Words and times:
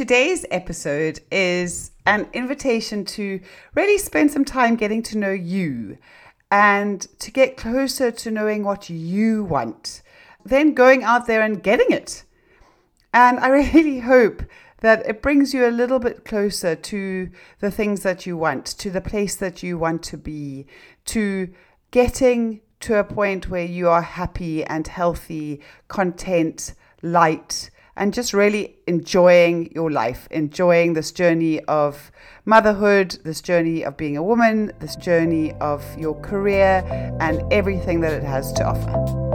today's 0.00 0.46
episode 0.50 1.20
is 1.30 1.90
an 2.06 2.26
invitation 2.32 3.04
to 3.04 3.38
really 3.74 3.98
spend 3.98 4.30
some 4.30 4.46
time 4.46 4.74
getting 4.74 5.02
to 5.02 5.18
know 5.18 5.30
you 5.30 5.98
and 6.50 7.02
to 7.18 7.30
get 7.30 7.58
closer 7.58 8.10
to 8.10 8.30
knowing 8.30 8.64
what 8.64 8.88
you 8.88 9.44
want, 9.44 10.00
then 10.42 10.72
going 10.72 11.04
out 11.04 11.26
there 11.26 11.42
and 11.42 11.62
getting 11.62 11.92
it. 11.92 12.24
And 13.12 13.38
I 13.40 13.48
really 13.74 13.98
hope 13.98 14.42
that 14.78 15.06
it 15.06 15.20
brings 15.20 15.52
you 15.52 15.66
a 15.66 15.78
little 15.80 15.98
bit 15.98 16.24
closer 16.24 16.74
to 16.74 17.28
the 17.58 17.70
things 17.70 18.00
that 18.02 18.24
you 18.24 18.38
want, 18.38 18.64
to 18.64 18.90
the 18.90 19.02
place 19.02 19.36
that 19.36 19.62
you 19.62 19.76
want 19.76 20.02
to 20.04 20.16
be, 20.16 20.66
to 21.04 21.52
getting 21.90 22.62
to 22.80 22.94
a 22.94 23.04
point 23.04 23.50
where 23.50 23.66
you 23.66 23.90
are 23.90 24.00
happy 24.00 24.64
and 24.64 24.88
healthy, 24.88 25.60
content, 25.88 26.72
light, 27.02 27.68
and 27.96 28.14
just 28.14 28.32
really 28.32 28.76
enjoying 28.86 29.70
your 29.74 29.90
life, 29.90 30.28
enjoying 30.30 30.94
this 30.94 31.12
journey 31.12 31.60
of 31.64 32.10
motherhood, 32.44 33.18
this 33.24 33.40
journey 33.40 33.84
of 33.84 33.96
being 33.96 34.16
a 34.16 34.22
woman, 34.22 34.72
this 34.80 34.96
journey 34.96 35.52
of 35.60 35.84
your 35.98 36.18
career, 36.20 36.82
and 37.20 37.42
everything 37.52 38.00
that 38.00 38.12
it 38.12 38.22
has 38.22 38.52
to 38.54 38.64
offer. 38.64 39.30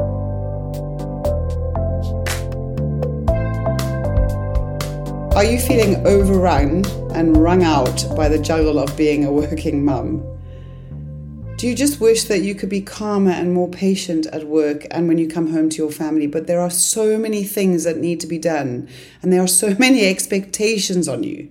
Are 5.36 5.44
you 5.44 5.60
feeling 5.60 5.96
overrun 6.08 6.86
and 7.14 7.36
wrung 7.36 7.64
out 7.64 8.06
by 8.16 8.30
the 8.30 8.40
juggle 8.40 8.80
of 8.80 8.96
being 8.96 9.26
a 9.26 9.32
working 9.32 9.84
mum? 9.84 10.35
Do 11.58 11.68
you 11.68 11.76
just 11.76 12.02
wish 12.02 12.26
that 12.26 12.42
you 12.42 12.54
could 12.54 12.68
be 12.68 12.82
calmer 12.82 13.32
and 13.32 13.54
more 13.54 13.70
patient 13.70 14.26
at 14.26 14.46
work 14.46 14.86
and 14.92 15.08
when 15.08 15.18
you 15.18 15.26
come 15.26 15.54
home 15.54 15.70
to 15.70 15.78
your 15.78 15.92
family? 15.92 16.28
But 16.28 16.48
there 16.48 16.60
are 16.60 16.70
so 16.70 17.18
many 17.18 17.46
things 17.46 17.86
that 17.86 17.96
need 17.96 18.20
to 18.20 18.28
be 18.28 18.38
done, 18.38 18.90
and 19.22 19.32
there 19.32 19.42
are 19.42 19.48
so 19.48 19.74
many 19.80 20.06
expectations 20.06 21.08
on 21.08 21.24
you. 21.24 21.50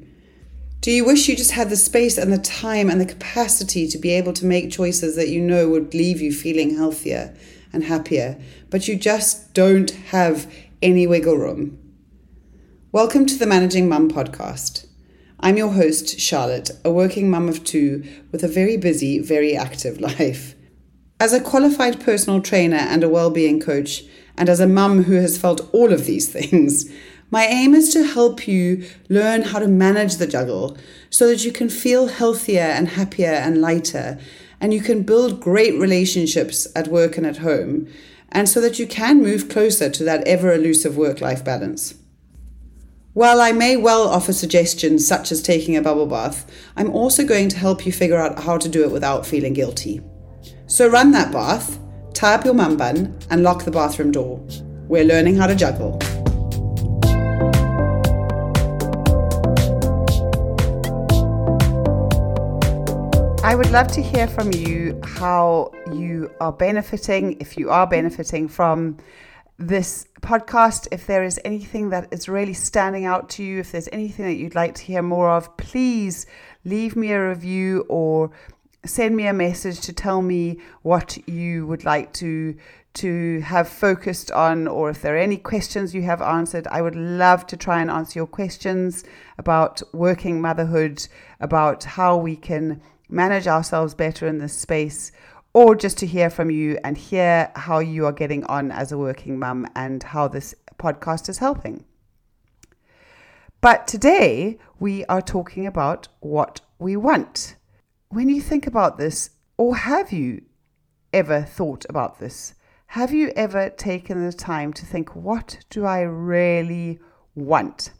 Do 0.83 0.91
you 0.91 1.07
wish 1.07 1.27
you 1.27 1.35
just 1.35 1.53
had 1.53 1.71
the 1.71 1.77
space 1.77 2.19
and 2.19 2.31
the 2.31 2.37
time 2.37 2.91
and 2.91 3.01
the 3.01 3.06
capacity 3.06 3.89
to 3.89 3.97
be 3.97 4.11
able 4.11 4.34
to 4.34 4.45
make 4.45 4.70
choices 4.70 5.17
that 5.17 5.31
you 5.31 5.41
know 5.41 5.70
would 5.70 5.95
leave 5.95 6.21
you 6.21 6.34
feeling 6.34 6.77
healthier 6.77 7.34
and 7.73 7.84
happier, 7.84 8.39
but 8.69 8.87
you 8.87 8.97
just 8.97 9.55
don't 9.55 9.91
have 9.91 10.53
any 10.83 11.06
wiggle 11.06 11.39
room? 11.39 11.78
Welcome 12.93 13.25
to 13.25 13.39
the 13.39 13.47
Managing 13.47 13.89
Mum 13.89 14.11
podcast. 14.11 14.87
I'm 15.45 15.59
your 15.59 15.73
host, 15.73 16.19
Charlotte, 16.19 16.70
a 16.87 16.91
working 16.91 17.28
mum 17.28 17.50
of 17.50 17.64
two 17.64 18.03
with 18.33 18.42
a 18.42 18.48
very 18.48 18.78
busy, 18.78 19.19
very 19.19 19.55
active 19.55 20.00
life. 20.19 20.55
As 21.20 21.34
a 21.34 21.41
qualified 21.41 22.00
personal 22.00 22.41
trainer 22.41 22.78
and 22.78 23.05
a 23.05 23.11
well-being 23.11 23.61
coach, 23.61 24.05
and 24.39 24.48
as 24.48 24.59
a 24.59 24.67
mum 24.67 25.03
who 25.03 25.17
has 25.17 25.37
felt 25.37 25.69
all 25.75 25.92
of 25.92 26.06
these 26.06 26.28
things, 26.33 26.91
my 27.31 27.45
aim 27.45 27.75
is 27.75 27.92
to 27.92 28.06
help 28.06 28.48
you 28.48 28.89
learn 29.11 29.42
how 29.42 29.59
to 29.59 29.69
manage 29.69 30.17
the 30.17 30.27
juggle 30.27 30.78
so 31.11 31.28
that 31.28 31.45
you 31.45 31.53
can 31.53 31.69
feel 31.69 32.06
healthier 32.06 32.62
and 32.62 32.89
happier 32.89 33.34
and 33.34 33.61
lighter, 33.61 34.19
and 34.62 34.72
you 34.72 34.81
can 34.81 35.03
build 35.03 35.42
great 35.42 35.78
relationships 35.78 36.67
at 36.75 36.89
work 36.89 37.19
and 37.19 37.27
at 37.27 37.39
home, 37.39 37.87
and 38.33 38.48
so 38.48 38.62
that 38.62 38.78
you 38.78 38.87
can 38.87 39.22
move 39.22 39.50
closer 39.50 39.91
to 39.91 40.05
that 40.05 40.27
ever 40.27 40.55
elusive 40.55 40.97
work 40.97 41.20
life 41.20 41.45
balance. 41.45 41.97
While 43.15 43.41
I 43.41 43.53
may 43.53 43.77
well 43.77 44.09
offer 44.09 44.33
suggestions 44.33 45.07
such 45.07 45.31
as 45.31 45.41
taking 45.41 45.77
a 45.77 45.81
bubble 45.81 46.09
bath, 46.09 46.51
I'm 46.77 46.91
also 46.91 47.25
going 47.25 47.48
to 47.51 47.56
help 47.56 47.87
you 47.87 47.93
figure 47.93 48.19
out 48.19 48.43
how 48.43 48.59
to 48.59 48.69
do 48.69 48.83
it 48.83 48.91
without 48.91 49.25
feeling 49.25 49.53
guilty. 49.53 50.01
So 50.67 50.89
run 50.89 51.12
that 51.12 51.31
bath, 51.33 51.79
tie 52.12 52.34
up 52.34 52.45
your 52.45 52.55
mum 52.55 52.77
bun, 52.77 53.17
and 53.31 53.45
lock 53.45 53.65
the 53.65 53.71
bathroom 53.71 54.11
door. 54.11 54.45
We're 54.89 55.05
learning 55.05 55.37
how 55.37 55.47
to 55.47 55.55
juggle. 55.55 55.97
I 63.45 63.55
would 63.55 63.71
love 63.71 63.87
to 63.93 64.03
hear 64.03 64.27
from 64.27 64.53
you 64.53 65.01
how 65.05 65.71
you 65.93 66.33
are 66.41 66.53
benefiting, 66.53 67.41
if 67.41 67.56
you 67.56 67.71
are 67.71 67.87
benefiting 67.87 68.49
from 68.49 68.97
this 69.59 70.06
podcast. 70.20 70.88
If 70.91 71.06
there 71.06 71.22
is 71.22 71.41
anything 71.44 71.91
that 71.91 72.12
is 72.12 72.28
really 72.28 72.54
standing 72.54 73.04
out 73.04 73.28
to 73.31 73.44
you, 73.44 73.60
if 73.60 73.72
there's 73.72 73.88
anything 73.92 74.26
that 74.26 74.34
you'd 74.34 74.54
like 74.54 74.75
to 74.76 74.82
hear 74.82 75.03
more 75.03 75.31
of, 75.31 75.56
please 75.56 76.26
leave 76.65 76.97
me 76.97 77.12
a 77.12 77.28
review 77.28 77.84
or 77.88 78.31
send 78.84 79.16
me 79.16 79.26
a 79.26 79.32
message 79.32 79.81
to 79.81 79.93
tell 79.93 80.22
me 80.22 80.59
what 80.82 81.16
you 81.28 81.66
would 81.66 81.84
like 81.84 82.12
to 82.14 82.56
to 82.93 83.41
have 83.41 83.69
focused 83.69 84.31
on 84.31 84.69
or 84.69 84.88
if 84.88 85.03
there 85.03 85.16
are 85.16 85.19
any 85.19 85.37
questions 85.37 85.94
you 85.94 86.03
have 86.03 86.22
answered 86.22 86.66
i 86.69 86.81
would 86.81 86.94
love 86.94 87.47
to 87.47 87.56
try 87.56 87.81
and 87.81 87.91
answer 87.91 88.19
your 88.19 88.26
questions 88.26 89.03
about 89.37 89.82
working 89.93 90.41
motherhood 90.41 91.06
about 91.41 91.82
how 91.82 92.16
we 92.16 92.37
can 92.37 92.81
manage 93.09 93.48
ourselves 93.48 93.94
better 93.94 94.28
in 94.28 94.38
this 94.38 94.53
space 94.53 95.10
or 95.54 95.76
just 95.76 95.97
to 95.98 96.06
hear 96.06 96.28
from 96.28 96.50
you 96.50 96.78
and 96.84 96.98
hear 96.98 97.50
how 97.54 97.78
you 97.78 98.04
are 98.04 98.12
getting 98.12 98.44
on 98.47 98.72
as 98.72 98.91
a 98.91 98.98
working 98.98 99.38
mum 99.38 99.66
and 99.76 100.03
how 100.03 100.28
this 100.28 100.54
podcast 100.78 101.28
is 101.28 101.38
helping. 101.38 101.84
But 103.60 103.87
today 103.87 104.59
we 104.78 105.04
are 105.06 105.22
talking 105.22 105.66
about 105.66 106.09
what 106.20 106.60
we 106.78 106.97
want. 106.97 107.56
When 108.09 108.28
you 108.28 108.43
think 108.43 108.66
about 108.66 108.98
this, 108.98 109.31
or 109.56 109.76
have 109.76 110.12
you 110.12 110.43
ever 111.12 111.43
thought 111.43 111.87
about 111.88 112.19
this? 112.19 112.54
Have 112.88 113.12
you 113.12 113.32
ever 113.34 113.70
taken 113.70 114.26
the 114.26 114.32
time 114.32 114.72
to 114.75 114.84
think, 114.84 115.14
what 115.14 115.59
do 115.70 115.87
I 115.87 116.03
really 116.03 116.98
want? 117.34 117.93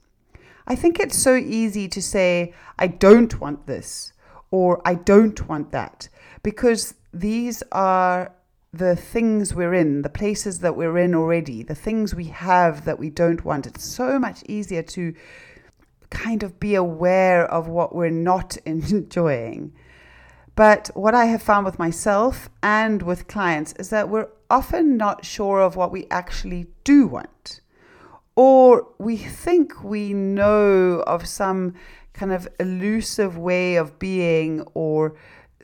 I 0.67 0.75
think 0.75 0.99
it's 0.99 1.17
so 1.17 1.37
easy 1.37 1.89
to 1.89 2.03
say, 2.03 2.53
I 2.79 2.89
don't 2.89 3.41
want 3.41 3.67
this, 3.67 4.13
or 4.51 4.83
I 4.85 4.95
don't 4.95 5.49
want 5.49 5.73
that, 5.73 6.09
because 6.43 6.95
these 7.15 7.63
are 7.73 8.33
the 8.73 8.97
things 8.97 9.55
we're 9.55 9.75
in, 9.75 10.03
the 10.03 10.09
places 10.09 10.59
that 10.61 10.77
we're 10.77 10.99
in 10.99 11.15
already, 11.15 11.63
the 11.63 11.75
things 11.75 12.15
we 12.15 12.25
have 12.25 12.85
that 12.85 12.99
we 12.99 13.09
don't 13.09 13.45
want. 13.45 13.67
It's 13.67 13.85
so 13.85 14.19
much 14.19 14.43
easier 14.49 14.83
to 14.83 15.15
kind 16.11 16.43
of 16.43 16.59
be 16.59 16.75
aware 16.75 17.47
of 17.47 17.69
what 17.69 17.95
we're 17.95 18.11
not 18.11 18.57
enjoying. 18.67 19.73
But 20.57 20.91
what 20.95 21.15
I 21.15 21.27
have 21.27 21.43
found 21.43 21.67
with 21.67 21.79
myself 21.79 22.49
and 22.63 23.03
with 23.03 23.29
clients 23.29 23.73
is 23.79 23.91
that 23.91 24.09
we're 24.09 24.29
often 24.51 24.97
not 24.97 25.25
sure 25.25 25.61
of 25.61 25.77
what 25.77 25.91
we 25.91 26.07
actually 26.11 26.67
do 26.85 27.07
want. 27.07 27.61
Or 28.37 28.89
we 28.99 29.17
think 29.17 29.83
we 29.85 30.13
know 30.13 31.03
of 31.07 31.27
some 31.27 31.75
kind 32.13 32.33
of 32.33 32.49
elusive 32.59 33.37
way 33.37 33.77
of 33.77 33.99
being 33.99 34.63
or 34.75 35.15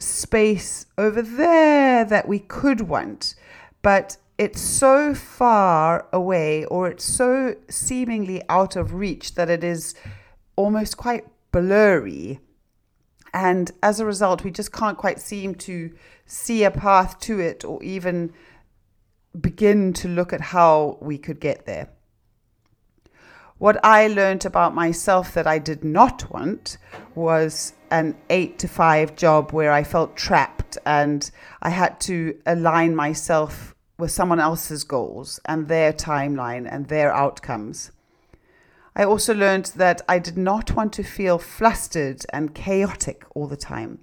space 0.00 0.86
over 0.98 1.22
there 1.22 2.04
that 2.04 2.26
we 2.26 2.38
could 2.38 2.82
want, 2.82 3.34
but 3.82 4.16
it's 4.38 4.60
so 4.60 5.14
far 5.14 6.08
away 6.12 6.64
or 6.64 6.88
it's 6.88 7.04
so 7.04 7.54
seemingly 7.68 8.42
out 8.48 8.74
of 8.74 8.94
reach 8.94 9.34
that 9.34 9.50
it 9.50 9.62
is 9.62 9.94
almost 10.56 10.96
quite 10.96 11.26
blurry. 11.52 12.40
And 13.34 13.70
as 13.82 14.00
a 14.00 14.06
result, 14.06 14.42
we 14.42 14.50
just 14.50 14.72
can't 14.72 14.98
quite 14.98 15.20
seem 15.20 15.54
to 15.56 15.92
see 16.26 16.64
a 16.64 16.70
path 16.70 17.20
to 17.20 17.38
it 17.38 17.64
or 17.64 17.82
even 17.82 18.32
begin 19.38 19.92
to 19.92 20.08
look 20.08 20.32
at 20.32 20.40
how 20.40 20.98
we 21.00 21.18
could 21.18 21.38
get 21.38 21.66
there. 21.66 21.88
What 23.60 23.78
I 23.84 24.06
learned 24.06 24.46
about 24.46 24.74
myself 24.74 25.34
that 25.34 25.46
I 25.46 25.58
did 25.58 25.84
not 25.84 26.30
want 26.32 26.78
was 27.14 27.74
an 27.90 28.16
eight 28.30 28.58
to 28.60 28.68
five 28.68 29.16
job 29.16 29.52
where 29.52 29.70
I 29.70 29.84
felt 29.84 30.16
trapped 30.16 30.78
and 30.86 31.30
I 31.60 31.68
had 31.68 32.00
to 32.08 32.38
align 32.46 32.96
myself 32.96 33.74
with 33.98 34.12
someone 34.12 34.40
else's 34.40 34.82
goals 34.82 35.40
and 35.44 35.68
their 35.68 35.92
timeline 35.92 36.66
and 36.72 36.88
their 36.88 37.12
outcomes. 37.12 37.90
I 38.96 39.04
also 39.04 39.34
learned 39.34 39.66
that 39.76 40.00
I 40.08 40.18
did 40.18 40.38
not 40.38 40.74
want 40.74 40.94
to 40.94 41.02
feel 41.02 41.38
flustered 41.38 42.24
and 42.32 42.54
chaotic 42.54 43.26
all 43.34 43.46
the 43.46 43.58
time. 43.58 43.98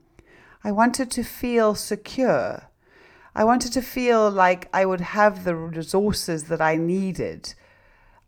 I 0.64 0.72
wanted 0.72 1.10
to 1.10 1.24
feel 1.24 1.74
secure. 1.74 2.70
I 3.34 3.44
wanted 3.44 3.74
to 3.74 3.82
feel 3.82 4.30
like 4.30 4.70
I 4.72 4.86
would 4.86 5.02
have 5.02 5.46
the 5.46 5.56
resources 5.56 6.44
that 6.44 6.62
I 6.62 6.76
needed 6.76 7.56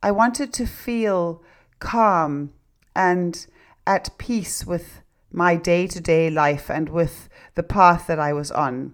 I 0.01 0.11
wanted 0.11 0.53
to 0.53 0.65
feel 0.65 1.43
calm 1.79 2.53
and 2.95 3.45
at 3.85 4.17
peace 4.17 4.65
with 4.65 5.01
my 5.31 5.55
day 5.55 5.87
to 5.87 5.99
day 5.99 6.29
life 6.29 6.69
and 6.69 6.89
with 6.89 7.27
the 7.55 7.63
path 7.63 8.07
that 8.07 8.19
I 8.19 8.33
was 8.33 8.51
on. 8.51 8.93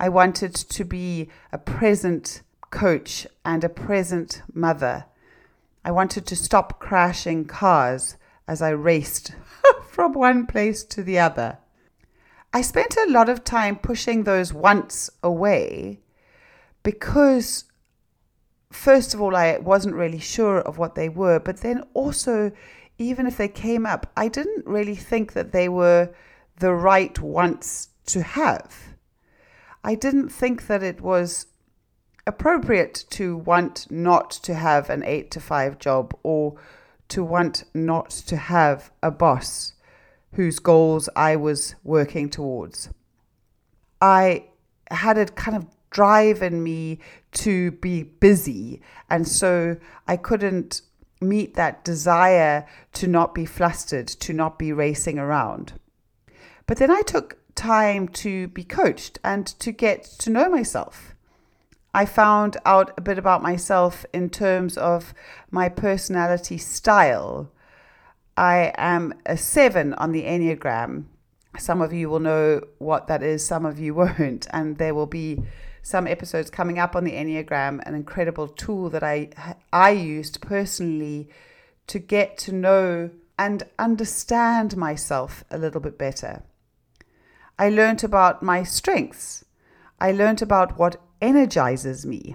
I 0.00 0.08
wanted 0.08 0.54
to 0.54 0.84
be 0.84 1.28
a 1.52 1.58
present 1.58 2.42
coach 2.70 3.26
and 3.44 3.64
a 3.64 3.68
present 3.68 4.42
mother. 4.52 5.06
I 5.84 5.90
wanted 5.90 6.26
to 6.26 6.36
stop 6.36 6.80
crashing 6.80 7.44
cars 7.44 8.16
as 8.48 8.60
I 8.62 8.70
raced 8.70 9.34
from 9.90 10.12
one 10.12 10.46
place 10.46 10.84
to 10.84 11.02
the 11.02 11.18
other. 11.18 11.58
I 12.52 12.62
spent 12.62 12.96
a 12.96 13.10
lot 13.10 13.28
of 13.28 13.44
time 13.44 13.76
pushing 13.76 14.24
those 14.24 14.52
wants 14.52 15.10
away 15.22 16.00
because 16.82 17.64
first 18.70 19.14
of 19.14 19.20
all, 19.20 19.34
I 19.36 19.58
wasn't 19.58 19.94
really 19.94 20.18
sure 20.18 20.60
of 20.60 20.78
what 20.78 20.94
they 20.94 21.08
were, 21.08 21.38
but 21.38 21.58
then 21.58 21.82
also 21.94 22.52
even 22.98 23.26
if 23.26 23.36
they 23.36 23.48
came 23.48 23.84
up, 23.84 24.10
I 24.16 24.28
didn't 24.28 24.66
really 24.66 24.96
think 24.96 25.34
that 25.34 25.52
they 25.52 25.68
were 25.68 26.14
the 26.58 26.72
right 26.72 27.18
wants 27.20 27.88
to 28.06 28.22
have. 28.22 28.96
I 29.84 29.94
didn't 29.94 30.30
think 30.30 30.66
that 30.66 30.82
it 30.82 31.00
was 31.00 31.46
appropriate 32.26 33.04
to 33.10 33.36
want 33.36 33.86
not 33.90 34.30
to 34.30 34.54
have 34.54 34.90
an 34.90 35.04
eight 35.04 35.30
to 35.32 35.40
five 35.40 35.78
job 35.78 36.14
or 36.22 36.58
to 37.08 37.22
want 37.22 37.64
not 37.72 38.10
to 38.10 38.36
have 38.36 38.90
a 39.02 39.10
boss 39.10 39.74
whose 40.32 40.58
goals 40.58 41.08
I 41.14 41.36
was 41.36 41.76
working 41.84 42.28
towards. 42.28 42.88
I 44.00 44.46
had 44.90 45.18
a 45.18 45.26
kind 45.26 45.56
of 45.56 45.66
drive 45.90 46.42
in 46.42 46.62
me 46.62 46.98
to 47.32 47.72
be 47.72 48.02
busy, 48.02 48.80
and 49.10 49.26
so 49.26 49.76
I 50.06 50.16
couldn't 50.16 50.82
meet 51.20 51.54
that 51.54 51.84
desire 51.84 52.66
to 52.94 53.06
not 53.06 53.34
be 53.34 53.46
flustered, 53.46 54.06
to 54.06 54.32
not 54.32 54.58
be 54.58 54.72
racing 54.72 55.18
around. 55.18 55.72
But 56.66 56.78
then 56.78 56.90
I 56.90 57.02
took 57.02 57.38
time 57.54 58.08
to 58.08 58.48
be 58.48 58.64
coached 58.64 59.18
and 59.24 59.46
to 59.46 59.72
get 59.72 60.04
to 60.04 60.30
know 60.30 60.48
myself. 60.48 61.14
I 61.94 62.04
found 62.04 62.58
out 62.66 62.92
a 62.98 63.00
bit 63.00 63.18
about 63.18 63.42
myself 63.42 64.04
in 64.12 64.28
terms 64.28 64.76
of 64.76 65.14
my 65.50 65.70
personality 65.70 66.58
style. 66.58 67.50
I 68.36 68.74
am 68.76 69.14
a 69.24 69.38
seven 69.38 69.94
on 69.94 70.12
the 70.12 70.24
Enneagram. 70.24 71.04
Some 71.58 71.80
of 71.80 71.94
you 71.94 72.10
will 72.10 72.20
know 72.20 72.60
what 72.76 73.06
that 73.06 73.22
is, 73.22 73.46
some 73.46 73.64
of 73.64 73.78
you 73.78 73.94
won't. 74.02 74.46
And 74.50 74.76
there 74.76 74.94
will 74.94 75.06
be 75.06 75.42
some 75.86 76.08
episodes 76.08 76.50
coming 76.50 76.80
up 76.80 76.96
on 76.96 77.04
the 77.04 77.12
Enneagram, 77.12 77.80
an 77.86 77.94
incredible 77.94 78.48
tool 78.48 78.90
that 78.90 79.04
I, 79.04 79.30
I 79.72 79.90
used 79.90 80.40
personally 80.40 81.28
to 81.86 82.00
get 82.00 82.36
to 82.38 82.52
know 82.52 83.10
and 83.38 83.62
understand 83.78 84.76
myself 84.76 85.44
a 85.48 85.56
little 85.56 85.80
bit 85.80 85.96
better. 85.96 86.42
I 87.56 87.70
learned 87.70 88.02
about 88.02 88.42
my 88.42 88.64
strengths. 88.64 89.44
I 90.00 90.10
learned 90.10 90.42
about 90.42 90.76
what 90.76 91.00
energizes 91.22 92.04
me. 92.04 92.34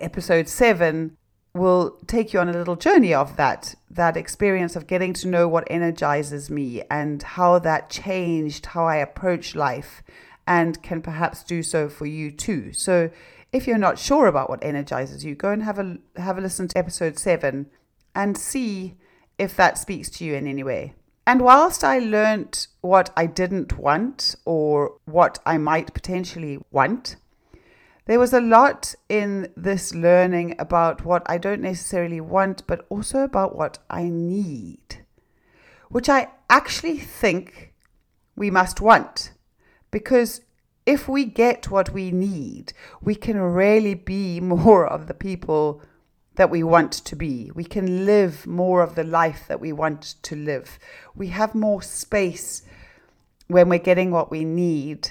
Episode 0.00 0.48
7 0.48 1.16
will 1.54 1.98
take 2.06 2.32
you 2.32 2.38
on 2.38 2.48
a 2.48 2.52
little 2.52 2.76
journey 2.76 3.12
of 3.12 3.36
that 3.36 3.74
that 3.90 4.16
experience 4.16 4.76
of 4.76 4.86
getting 4.86 5.12
to 5.14 5.26
know 5.26 5.48
what 5.48 5.66
energizes 5.68 6.50
me 6.50 6.82
and 6.88 7.20
how 7.20 7.58
that 7.58 7.90
changed 7.90 8.66
how 8.66 8.86
I 8.86 8.96
approach 8.96 9.56
life 9.56 10.04
and 10.48 10.82
can 10.82 11.02
perhaps 11.02 11.44
do 11.44 11.62
so 11.62 11.90
for 11.90 12.06
you 12.06 12.30
too. 12.30 12.72
So 12.72 13.10
if 13.52 13.66
you're 13.66 13.76
not 13.76 13.98
sure 13.98 14.26
about 14.26 14.48
what 14.48 14.64
energizes 14.64 15.22
you, 15.22 15.34
go 15.34 15.50
and 15.50 15.62
have 15.62 15.78
a 15.78 15.98
have 16.16 16.38
a 16.38 16.40
listen 16.40 16.66
to 16.68 16.78
episode 16.78 17.18
7 17.18 17.66
and 18.14 18.36
see 18.36 18.96
if 19.38 19.54
that 19.56 19.76
speaks 19.76 20.08
to 20.10 20.24
you 20.24 20.34
in 20.34 20.48
any 20.48 20.64
way. 20.64 20.94
And 21.26 21.42
whilst 21.42 21.84
I 21.84 21.98
learnt 21.98 22.68
what 22.80 23.10
I 23.14 23.26
didn't 23.26 23.78
want 23.78 24.36
or 24.46 24.98
what 25.04 25.38
I 25.44 25.58
might 25.58 25.92
potentially 25.92 26.58
want, 26.70 27.16
there 28.06 28.18
was 28.18 28.32
a 28.32 28.40
lot 28.40 28.94
in 29.10 29.52
this 29.54 29.94
learning 29.94 30.56
about 30.58 31.04
what 31.04 31.22
I 31.26 31.36
don't 31.36 31.60
necessarily 31.60 32.22
want, 32.22 32.66
but 32.66 32.86
also 32.88 33.18
about 33.22 33.54
what 33.54 33.78
I 33.90 34.04
need, 34.04 35.04
which 35.90 36.08
I 36.08 36.28
actually 36.48 36.96
think 36.96 37.74
we 38.34 38.50
must 38.50 38.80
want. 38.80 39.32
Because 39.90 40.40
if 40.86 41.08
we 41.08 41.24
get 41.24 41.70
what 41.70 41.90
we 41.90 42.10
need, 42.10 42.72
we 43.02 43.14
can 43.14 43.38
really 43.38 43.94
be 43.94 44.40
more 44.58 44.86
of 44.86 45.06
the 45.06 45.14
people 45.14 45.82
that 46.36 46.50
we 46.50 46.62
want 46.62 46.92
to 46.92 47.16
be. 47.16 47.50
We 47.54 47.64
can 47.64 48.06
live 48.06 48.46
more 48.46 48.80
of 48.80 48.94
the 48.94 49.04
life 49.04 49.44
that 49.48 49.60
we 49.60 49.72
want 49.72 50.14
to 50.22 50.36
live. 50.36 50.78
We 51.14 51.28
have 51.28 51.54
more 51.54 51.82
space 51.82 52.62
when 53.48 53.68
we're 53.68 53.80
getting 53.80 54.12
what 54.12 54.30
we 54.30 54.44
need 54.44 55.10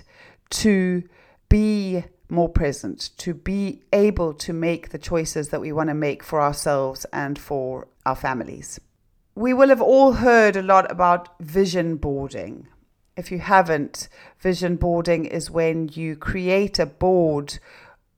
to 0.49 1.03
be 1.49 2.05
more 2.29 2.49
present, 2.49 3.09
to 3.17 3.33
be 3.33 3.83
able 3.93 4.33
to 4.33 4.53
make 4.53 4.89
the 4.89 4.97
choices 4.97 5.49
that 5.49 5.61
we 5.61 5.71
want 5.71 5.89
to 5.89 5.93
make 5.93 6.23
for 6.23 6.41
ourselves 6.41 7.05
and 7.13 7.37
for 7.37 7.87
our 8.05 8.15
families. 8.15 8.79
We 9.35 9.53
will 9.53 9.69
have 9.69 9.81
all 9.81 10.13
heard 10.13 10.55
a 10.55 10.63
lot 10.63 10.89
about 10.91 11.39
vision 11.39 11.97
boarding. 11.97 12.67
If 13.17 13.31
you 13.31 13.39
haven't, 13.39 14.09
vision 14.39 14.75
boarding 14.75 15.25
is 15.25 15.49
when 15.49 15.89
you 15.91 16.15
create 16.15 16.77
a 16.77 16.85
board, 16.85 17.57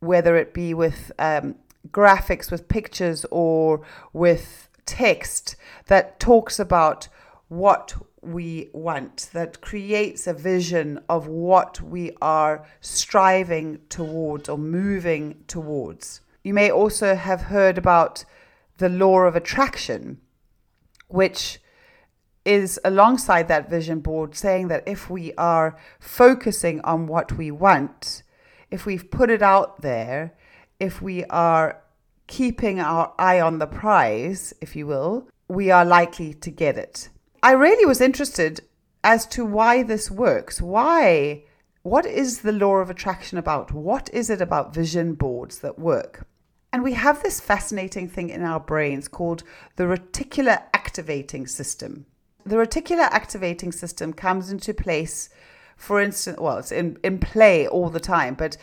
whether 0.01 0.35
it 0.35 0.53
be 0.53 0.73
with 0.73 1.13
um, 1.17 1.55
graphics 1.89 2.51
with 2.51 2.67
pictures 2.67 3.25
or 3.31 3.81
with 4.11 4.67
text 4.85 5.55
that 5.87 6.19
talks 6.19 6.59
about 6.59 7.07
what 7.47 7.93
we 8.21 8.69
want, 8.73 9.29
that 9.31 9.61
creates 9.61 10.27
a 10.27 10.33
vision 10.33 10.99
of 11.07 11.27
what 11.27 11.79
we 11.79 12.11
are 12.21 12.67
striving 12.81 13.79
towards 13.87 14.49
or 14.49 14.57
moving 14.57 15.43
towards. 15.47 16.19
You 16.43 16.53
may 16.53 16.69
also 16.69 17.15
have 17.15 17.43
heard 17.43 17.77
about 17.77 18.25
the 18.77 18.89
law 18.89 19.19
of 19.19 19.37
attraction, 19.37 20.19
which 21.07 21.59
is 22.45 22.79
alongside 22.83 23.47
that 23.47 23.69
vision 23.69 23.99
board 23.99 24.35
saying 24.35 24.67
that 24.69 24.83
if 24.87 25.09
we 25.09 25.33
are 25.33 25.77
focusing 25.99 26.81
on 26.81 27.07
what 27.07 27.33
we 27.33 27.51
want, 27.51 28.23
if 28.71 28.85
we've 28.85 29.11
put 29.11 29.29
it 29.29 29.41
out 29.41 29.81
there, 29.81 30.33
if 30.79 31.01
we 31.01 31.25
are 31.25 31.81
keeping 32.27 32.79
our 32.79 33.13
eye 33.17 33.41
on 33.41 33.59
the 33.59 33.67
prize, 33.67 34.53
if 34.61 34.75
you 34.75 34.87
will, 34.87 35.27
we 35.47 35.71
are 35.71 35.83
likely 35.83 36.33
to 36.33 36.51
get 36.51 36.77
it. 36.77 37.09
I 37.41 37.51
really 37.51 37.85
was 37.85 38.01
interested 38.01 38.61
as 39.03 39.25
to 39.27 39.45
why 39.45 39.83
this 39.83 40.11
works. 40.11 40.61
Why? 40.61 41.43
What 41.83 42.05
is 42.05 42.41
the 42.41 42.51
law 42.51 42.75
of 42.75 42.89
attraction 42.89 43.37
about? 43.37 43.71
What 43.71 44.09
is 44.13 44.29
it 44.29 44.41
about 44.41 44.73
vision 44.73 45.13
boards 45.15 45.59
that 45.59 45.79
work? 45.79 46.27
And 46.71 46.83
we 46.83 46.93
have 46.93 47.23
this 47.23 47.39
fascinating 47.39 48.07
thing 48.07 48.29
in 48.29 48.43
our 48.43 48.59
brains 48.59 49.07
called 49.07 49.43
the 49.75 49.85
reticular 49.85 50.63
activating 50.73 51.47
system. 51.47 52.05
The 52.49 52.55
reticular 52.55 53.07
activating 53.11 53.71
system 53.71 54.11
comes 54.11 54.49
into 54.49 54.73
place, 54.73 55.29
for 55.77 56.01
instance, 56.01 56.39
well, 56.39 56.57
it's 56.57 56.71
in, 56.71 56.97
in 57.03 57.19
play 57.19 57.67
all 57.67 57.91
the 57.91 57.99
time, 57.99 58.33
but 58.33 58.57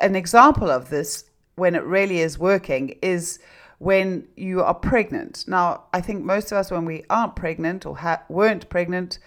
an 0.00 0.16
example 0.16 0.70
of 0.70 0.88
this 0.88 1.24
when 1.56 1.74
it 1.74 1.84
really 1.84 2.20
is 2.20 2.38
working 2.38 2.96
is 3.02 3.38
when 3.80 4.26
you 4.34 4.62
are 4.62 4.72
pregnant. 4.72 5.44
Now, 5.46 5.84
I 5.92 6.00
think 6.00 6.24
most 6.24 6.52
of 6.52 6.56
us, 6.56 6.70
when 6.70 6.86
we 6.86 7.04
aren't 7.10 7.36
pregnant 7.36 7.84
or 7.84 7.98
ha- 7.98 8.22
weren't 8.30 8.70
pregnant, 8.70 9.18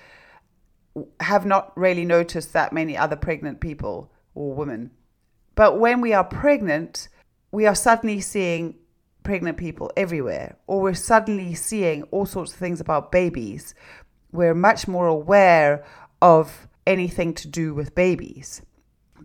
have 1.19 1.45
not 1.45 1.71
really 1.77 2.03
noticed 2.03 2.53
that 2.53 2.73
many 2.73 2.97
other 2.97 3.15
pregnant 3.15 3.59
people 3.59 4.11
or 4.33 4.55
women. 4.55 4.89
But 5.53 5.79
when 5.79 6.01
we 6.01 6.11
are 6.11 6.23
pregnant, 6.23 7.07
we 7.51 7.67
are 7.67 7.75
suddenly 7.75 8.19
seeing 8.19 8.77
pregnant 9.23 9.57
people 9.57 9.91
everywhere, 9.95 10.57
or 10.67 10.81
we're 10.81 10.93
suddenly 10.93 11.53
seeing 11.53 12.03
all 12.03 12.25
sorts 12.25 12.53
of 12.53 12.59
things 12.59 12.79
about 12.79 13.11
babies. 13.11 13.73
We're 14.31 14.55
much 14.55 14.87
more 14.87 15.07
aware 15.07 15.83
of 16.21 16.67
anything 16.87 17.33
to 17.35 17.47
do 17.47 17.73
with 17.73 17.95
babies. 17.95 18.61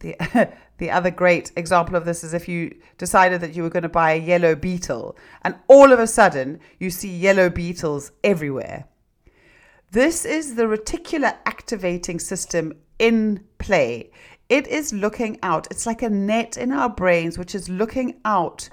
The, 0.01 0.17
the 0.79 0.91
other 0.91 1.11
great 1.11 1.53
example 1.57 1.97
of 1.97 2.05
this 2.05 2.23
is 2.23 2.35
if 2.35 2.49
you 2.49 2.75
decided 2.99 3.41
that 3.41 3.55
you 3.55 3.63
were 3.63 3.71
going 3.71 3.83
to 3.83 3.89
buy 3.89 4.13
a 4.13 4.21
yellow 4.21 4.55
beetle 4.55 5.17
and 5.43 5.55
all 5.69 5.93
of 5.93 5.99
a 5.99 6.07
sudden 6.07 6.61
you 6.79 6.91
see 6.91 7.09
yellow 7.09 7.49
beetles 7.49 8.13
everywhere. 8.23 8.87
This 9.93 10.25
is 10.25 10.57
the 10.57 10.65
reticular 10.65 11.37
activating 11.47 12.19
system 12.19 12.75
in 12.99 13.45
play. 13.59 14.11
It 14.49 14.67
is 14.67 14.93
looking 14.93 15.39
out. 15.43 15.67
It's 15.71 15.87
like 15.87 16.03
a 16.03 16.11
net 16.11 16.57
in 16.57 16.73
our 16.73 16.89
brains 16.89 17.39
which 17.39 17.55
is 17.55 17.69
looking 17.69 18.21
out 18.25 18.69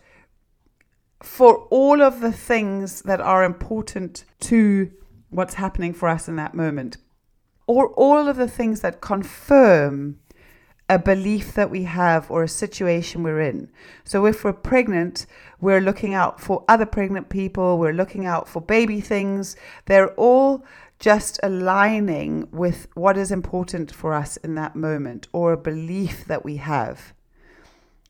for 1.24 1.68
all 1.70 2.01
of 2.01 2.20
the 2.20 2.34
things 2.34 3.01
that 3.03 3.22
are 3.22 3.46
important 3.46 4.25
to 4.42 4.92
what's 5.30 5.53
happening 5.56 5.94
for 5.94 6.10
us 6.10 6.27
in 6.27 6.36
that 6.36 6.53
moment, 6.53 6.98
or 7.65 7.88
all 7.94 8.27
of 8.27 8.36
the 8.36 8.48
things 8.48 8.82
that 8.82 9.00
confirm 9.01 10.20
a 10.89 11.00
belief 11.00 11.53
that 11.53 11.70
we 11.70 11.84
have 11.84 12.30
or 12.30 12.44
a 12.44 12.48
situation 12.48 13.24
we're 13.24 13.39
in. 13.39 13.70
So 14.03 14.25
if 14.25 14.44
we're 14.44 14.51
pregnant, 14.51 15.25
we're 15.62 15.80
looking 15.80 16.13
out 16.13 16.42
for 16.42 16.65
other 16.68 16.86
pregnant 16.86 17.30
people, 17.30 17.77
we're 17.77 17.94
looking 17.94 18.25
out 18.25 18.50
for 18.50 18.62
baby 18.62 19.00
things. 19.00 19.56
They're 19.86 20.13
all 20.15 20.65
just 21.00 21.39
aligning 21.42 22.50
with 22.51 22.89
what 22.96 23.18
is 23.18 23.32
important 23.32 23.96
for 23.96 24.13
us 24.13 24.36
in 24.38 24.56
that 24.56 24.75
moment 24.75 25.30
or 25.32 25.53
a 25.53 25.58
belief 25.58 26.25
that 26.25 26.44
we 26.44 26.58
have. 26.58 27.13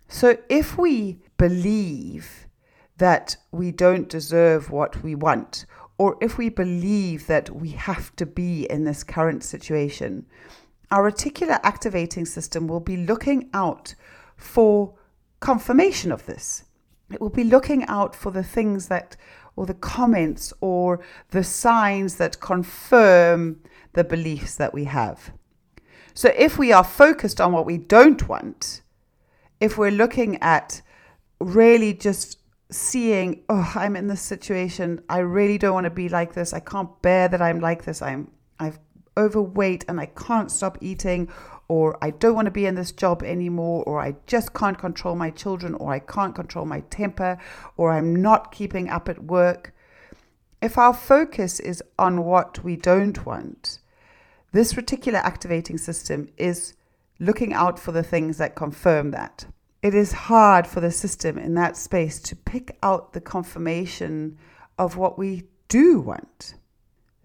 So 0.07 0.37
if 0.49 0.77
we 0.79 1.19
believe 1.37 2.47
that 2.97 3.35
we 3.51 3.71
don't 3.71 4.09
deserve 4.09 4.69
what 4.69 5.03
we 5.03 5.15
want, 5.15 5.65
or 5.97 6.17
if 6.21 6.37
we 6.37 6.49
believe 6.49 7.27
that 7.27 7.49
we 7.49 7.69
have 7.69 8.15
to 8.15 8.25
be 8.25 8.65
in 8.69 8.83
this 8.83 9.03
current 9.03 9.43
situation, 9.43 10.25
our 10.91 11.11
reticular 11.11 11.59
activating 11.63 12.25
system 12.25 12.67
will 12.67 12.79
be 12.79 12.97
looking 12.97 13.49
out 13.53 13.95
for 14.35 14.93
confirmation 15.39 16.11
of 16.11 16.25
this. 16.25 16.65
It 17.11 17.19
will 17.21 17.29
be 17.29 17.43
looking 17.43 17.83
out 17.85 18.15
for 18.15 18.31
the 18.31 18.43
things 18.43 18.87
that 18.87 19.15
or 19.55 19.65
the 19.65 19.73
comments 19.73 20.51
or 20.61 20.99
the 21.29 21.43
signs 21.43 22.15
that 22.15 22.39
confirm 22.39 23.59
the 23.93 24.03
beliefs 24.03 24.55
that 24.55 24.73
we 24.73 24.85
have. 24.85 25.31
So 26.13 26.31
if 26.35 26.57
we 26.57 26.71
are 26.71 26.83
focused 26.83 27.39
on 27.39 27.51
what 27.51 27.65
we 27.65 27.77
don't 27.77 28.27
want, 28.27 28.81
if 29.59 29.77
we're 29.77 29.91
looking 29.91 30.41
at 30.41 30.81
really 31.39 31.93
just 31.93 32.39
seeing, 32.73 33.43
oh, 33.49 33.71
I'm 33.75 33.95
in 33.95 34.07
this 34.07 34.21
situation, 34.21 35.01
I 35.09 35.19
really 35.19 35.57
don't 35.57 35.73
want 35.73 35.85
to 35.85 35.91
be 35.91 36.09
like 36.09 36.33
this. 36.33 36.53
I 36.53 36.59
can't 36.59 37.01
bear 37.01 37.27
that 37.27 37.41
I'm 37.41 37.59
like 37.59 37.85
this. 37.85 38.01
I'm 38.01 38.31
I've 38.59 38.79
overweight 39.15 39.85
and 39.87 39.99
I 39.99 40.07
can't 40.07 40.51
stop 40.51 40.77
eating 40.81 41.29
or 41.67 41.97
I 42.03 42.11
don't 42.11 42.35
want 42.35 42.45
to 42.45 42.51
be 42.51 42.65
in 42.65 42.75
this 42.75 42.91
job 42.91 43.23
anymore, 43.23 43.83
or 43.85 43.99
I 43.99 44.15
just 44.27 44.53
can't 44.53 44.77
control 44.77 45.15
my 45.15 45.29
children, 45.29 45.73
or 45.75 45.91
I 45.93 45.99
can't 45.99 46.35
control 46.35 46.65
my 46.65 46.81
temper, 46.81 47.37
or 47.77 47.91
I'm 47.91 48.15
not 48.15 48.51
keeping 48.51 48.89
up 48.89 49.07
at 49.09 49.23
work. 49.23 49.73
If 50.61 50.77
our 50.77 50.93
focus 50.93 51.59
is 51.59 51.81
on 51.97 52.25
what 52.25 52.63
we 52.63 52.75
don't 52.75 53.25
want, 53.25 53.79
this 54.51 54.73
reticular 54.73 55.23
activating 55.23 55.77
system 55.77 56.29
is 56.37 56.75
looking 57.19 57.53
out 57.53 57.79
for 57.79 57.91
the 57.91 58.03
things 58.03 58.37
that 58.37 58.55
confirm 58.55 59.11
that. 59.11 59.45
It 59.83 59.93
is 59.93 60.13
hard 60.13 60.65
for 60.65 60.79
the 60.79 60.91
system 60.91 61.37
in 61.37 61.55
that 61.55 61.75
space 61.75 62.21
to 62.21 62.37
pick 62.37 62.77
out 62.81 63.11
the 63.11 63.19
confirmation 63.19 64.37
of 64.79 64.95
what 64.95 65.19
we 65.19 65.43
do 65.67 65.99
want. 65.99 66.55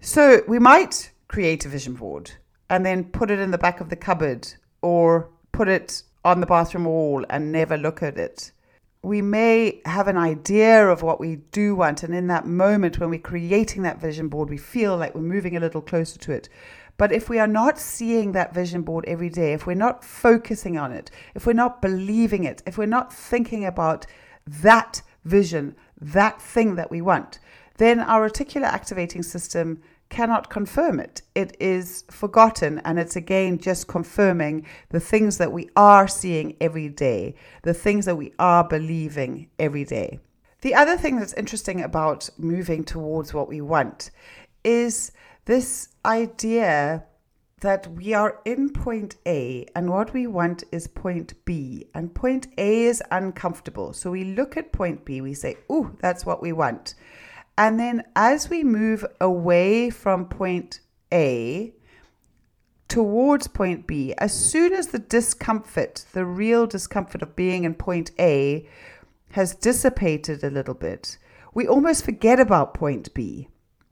So 0.00 0.42
we 0.48 0.58
might 0.58 1.12
create 1.28 1.64
a 1.64 1.68
vision 1.68 1.94
board 1.94 2.32
and 2.68 2.84
then 2.84 3.04
put 3.04 3.30
it 3.30 3.38
in 3.38 3.52
the 3.52 3.58
back 3.58 3.80
of 3.80 3.90
the 3.90 3.96
cupboard 3.96 4.52
or 4.82 5.30
put 5.52 5.68
it 5.68 6.02
on 6.24 6.40
the 6.40 6.46
bathroom 6.46 6.86
wall 6.86 7.24
and 7.30 7.52
never 7.52 7.76
look 7.76 8.02
at 8.02 8.18
it. 8.18 8.50
We 9.02 9.22
may 9.22 9.80
have 9.84 10.08
an 10.08 10.16
idea 10.16 10.88
of 10.88 11.02
what 11.02 11.20
we 11.20 11.36
do 11.52 11.76
want, 11.76 12.02
and 12.02 12.12
in 12.12 12.26
that 12.26 12.44
moment 12.44 12.98
when 12.98 13.10
we're 13.10 13.20
creating 13.20 13.82
that 13.82 14.00
vision 14.00 14.26
board, 14.26 14.50
we 14.50 14.56
feel 14.56 14.96
like 14.96 15.14
we're 15.14 15.20
moving 15.20 15.56
a 15.56 15.60
little 15.60 15.80
closer 15.80 16.18
to 16.18 16.32
it. 16.32 16.48
But 16.98 17.12
if 17.12 17.30
we 17.30 17.38
are 17.38 17.46
not 17.46 17.78
seeing 17.78 18.32
that 18.32 18.52
vision 18.52 18.82
board 18.82 19.04
every 19.06 19.30
day, 19.30 19.52
if 19.52 19.66
we're 19.66 19.74
not 19.74 20.04
focusing 20.04 20.76
on 20.76 20.92
it, 20.92 21.10
if 21.34 21.46
we're 21.46 21.52
not 21.52 21.80
believing 21.80 22.44
it, 22.44 22.62
if 22.66 22.76
we're 22.76 22.86
not 22.86 23.12
thinking 23.12 23.64
about 23.64 24.04
that 24.46 25.00
vision, 25.24 25.76
that 26.00 26.42
thing 26.42 26.74
that 26.74 26.90
we 26.90 27.00
want, 27.00 27.38
then 27.76 28.00
our 28.00 28.28
reticular 28.28 28.66
activating 28.66 29.22
system 29.22 29.80
cannot 30.08 30.50
confirm 30.50 30.98
it. 30.98 31.22
It 31.34 31.56
is 31.60 32.04
forgotten, 32.10 32.80
and 32.80 32.98
it's 32.98 33.14
again 33.14 33.58
just 33.58 33.86
confirming 33.86 34.66
the 34.88 35.00
things 35.00 35.38
that 35.38 35.52
we 35.52 35.68
are 35.76 36.08
seeing 36.08 36.56
every 36.60 36.88
day, 36.88 37.36
the 37.62 37.74
things 37.74 38.06
that 38.06 38.16
we 38.16 38.32
are 38.38 38.66
believing 38.66 39.50
every 39.58 39.84
day. 39.84 40.18
The 40.62 40.74
other 40.74 40.96
thing 40.96 41.16
that's 41.16 41.34
interesting 41.34 41.80
about 41.80 42.28
moving 42.38 42.82
towards 42.82 43.32
what 43.32 43.48
we 43.48 43.60
want 43.60 44.10
is 44.64 45.12
this 45.48 45.88
idea 46.04 47.06
that 47.62 47.90
we 47.94 48.12
are 48.12 48.38
in 48.44 48.70
point 48.70 49.16
A 49.26 49.66
and 49.74 49.88
what 49.88 50.12
we 50.12 50.26
want 50.26 50.62
is 50.70 50.86
point 50.86 51.32
B. 51.46 51.86
And 51.94 52.14
point 52.14 52.48
A 52.58 52.82
is 52.82 53.02
uncomfortable. 53.10 53.94
So 53.94 54.10
we 54.10 54.24
look 54.24 54.58
at 54.58 54.72
point 54.72 55.06
B, 55.06 55.22
we 55.22 55.32
say, 55.32 55.56
Oh, 55.70 55.90
that's 56.00 56.26
what 56.26 56.42
we 56.42 56.52
want. 56.52 56.94
And 57.56 57.80
then 57.80 58.04
as 58.14 58.50
we 58.50 58.62
move 58.62 59.06
away 59.22 59.88
from 59.88 60.26
point 60.26 60.80
A 61.14 61.72
towards 62.88 63.48
point 63.48 63.86
B, 63.86 64.12
as 64.18 64.34
soon 64.34 64.74
as 64.74 64.88
the 64.88 64.98
discomfort, 64.98 66.04
the 66.12 66.26
real 66.26 66.66
discomfort 66.66 67.22
of 67.22 67.34
being 67.34 67.64
in 67.64 67.72
point 67.72 68.10
A, 68.18 68.68
has 69.30 69.54
dissipated 69.54 70.44
a 70.44 70.50
little 70.50 70.74
bit, 70.74 71.16
we 71.54 71.66
almost 71.66 72.04
forget 72.04 72.38
about 72.38 72.74
point 72.74 73.14
B. 73.14 73.48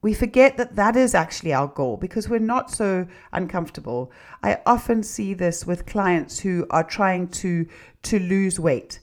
We 0.06 0.14
forget 0.14 0.56
that 0.56 0.76
that 0.76 0.94
is 0.94 1.14
actually 1.14 1.52
our 1.52 1.66
goal 1.66 1.96
because 1.96 2.28
we're 2.28 2.38
not 2.38 2.70
so 2.70 3.06
uncomfortable. 3.32 4.12
I 4.42 4.60
often 4.64 5.02
see 5.02 5.34
this 5.34 5.66
with 5.66 5.84
clients 5.84 6.38
who 6.38 6.66
are 6.70 6.84
trying 6.84 7.28
to 7.42 7.66
to 8.04 8.18
lose 8.20 8.60
weight 8.60 9.00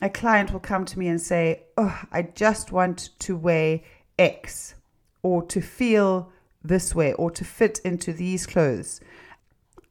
a 0.00 0.08
client 0.08 0.52
will 0.52 0.60
come 0.60 0.84
to 0.84 0.98
me 0.98 1.08
and 1.08 1.20
say, 1.20 1.64
Oh, 1.76 2.00
I 2.12 2.22
just 2.22 2.72
want 2.72 3.10
to 3.20 3.36
weigh 3.36 3.84
X 4.18 4.74
or 5.22 5.42
to 5.46 5.60
feel 5.60 6.32
this 6.62 6.94
way 6.94 7.12
or 7.14 7.30
to 7.30 7.44
fit 7.44 7.80
into 7.84 8.12
these 8.12 8.46
clothes. 8.46 9.00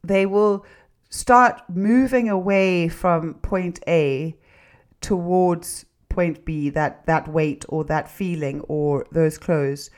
They 0.03 0.25
will 0.25 0.65
start 1.09 1.61
moving 1.69 2.29
away 2.29 2.87
from 2.87 3.35
point 3.35 3.79
A 3.87 4.35
towards 5.01 5.85
point 6.09 6.45
B, 6.45 6.69
that, 6.69 7.05
that 7.05 7.27
weight 7.27 7.65
or 7.69 7.83
that 7.85 8.09
feeling 8.09 8.61
or 8.61 9.05
those 9.11 9.37
clothes. 9.37 9.89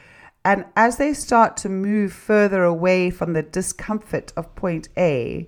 And 0.46 0.66
as 0.76 0.98
they 0.98 1.14
start 1.14 1.58
to 1.58 1.70
move 1.70 2.14
further 2.14 2.64
away 2.64 3.10
from 3.10 3.34
the 3.34 3.44
discomfort 3.44 4.32
of 4.38 4.56
point 4.56 4.88
A, 4.98 5.48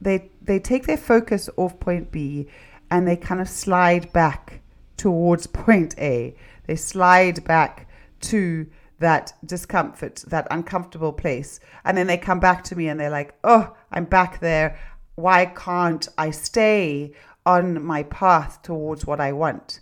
they, 0.00 0.30
they 0.40 0.58
take 0.58 0.86
their 0.86 0.96
focus 0.96 1.50
off 1.56 1.78
point 1.78 2.10
B 2.10 2.48
and 2.90 3.06
they 3.06 3.16
kind 3.16 3.40
of 3.40 3.48
slide 3.48 4.12
back 4.12 4.60
towards 4.96 5.46
point 5.66 5.94
A. 5.98 6.34
They 6.66 6.76
slide 6.76 7.44
back 7.44 7.88
to 8.20 8.66
that 8.98 9.32
discomfort, 9.44 10.24
that 10.26 10.46
uncomfortable 10.50 11.12
place. 11.12 11.60
And 11.84 11.96
then 11.96 12.06
they 12.06 12.18
come 12.18 12.40
back 12.40 12.64
to 12.64 12.76
me 12.76 12.88
and 12.88 12.98
they're 12.98 13.10
like, 13.10 13.34
oh, 13.44 13.76
I'm 13.92 14.04
back 14.04 14.40
there. 14.40 14.78
Why 15.14 15.46
can't 15.46 16.08
I 16.18 16.30
stay 16.30 17.12
on 17.46 17.82
my 17.82 18.04
path 18.04 18.62
towards 18.62 19.06
what 19.06 19.20
I 19.20 19.32
want? 19.32 19.80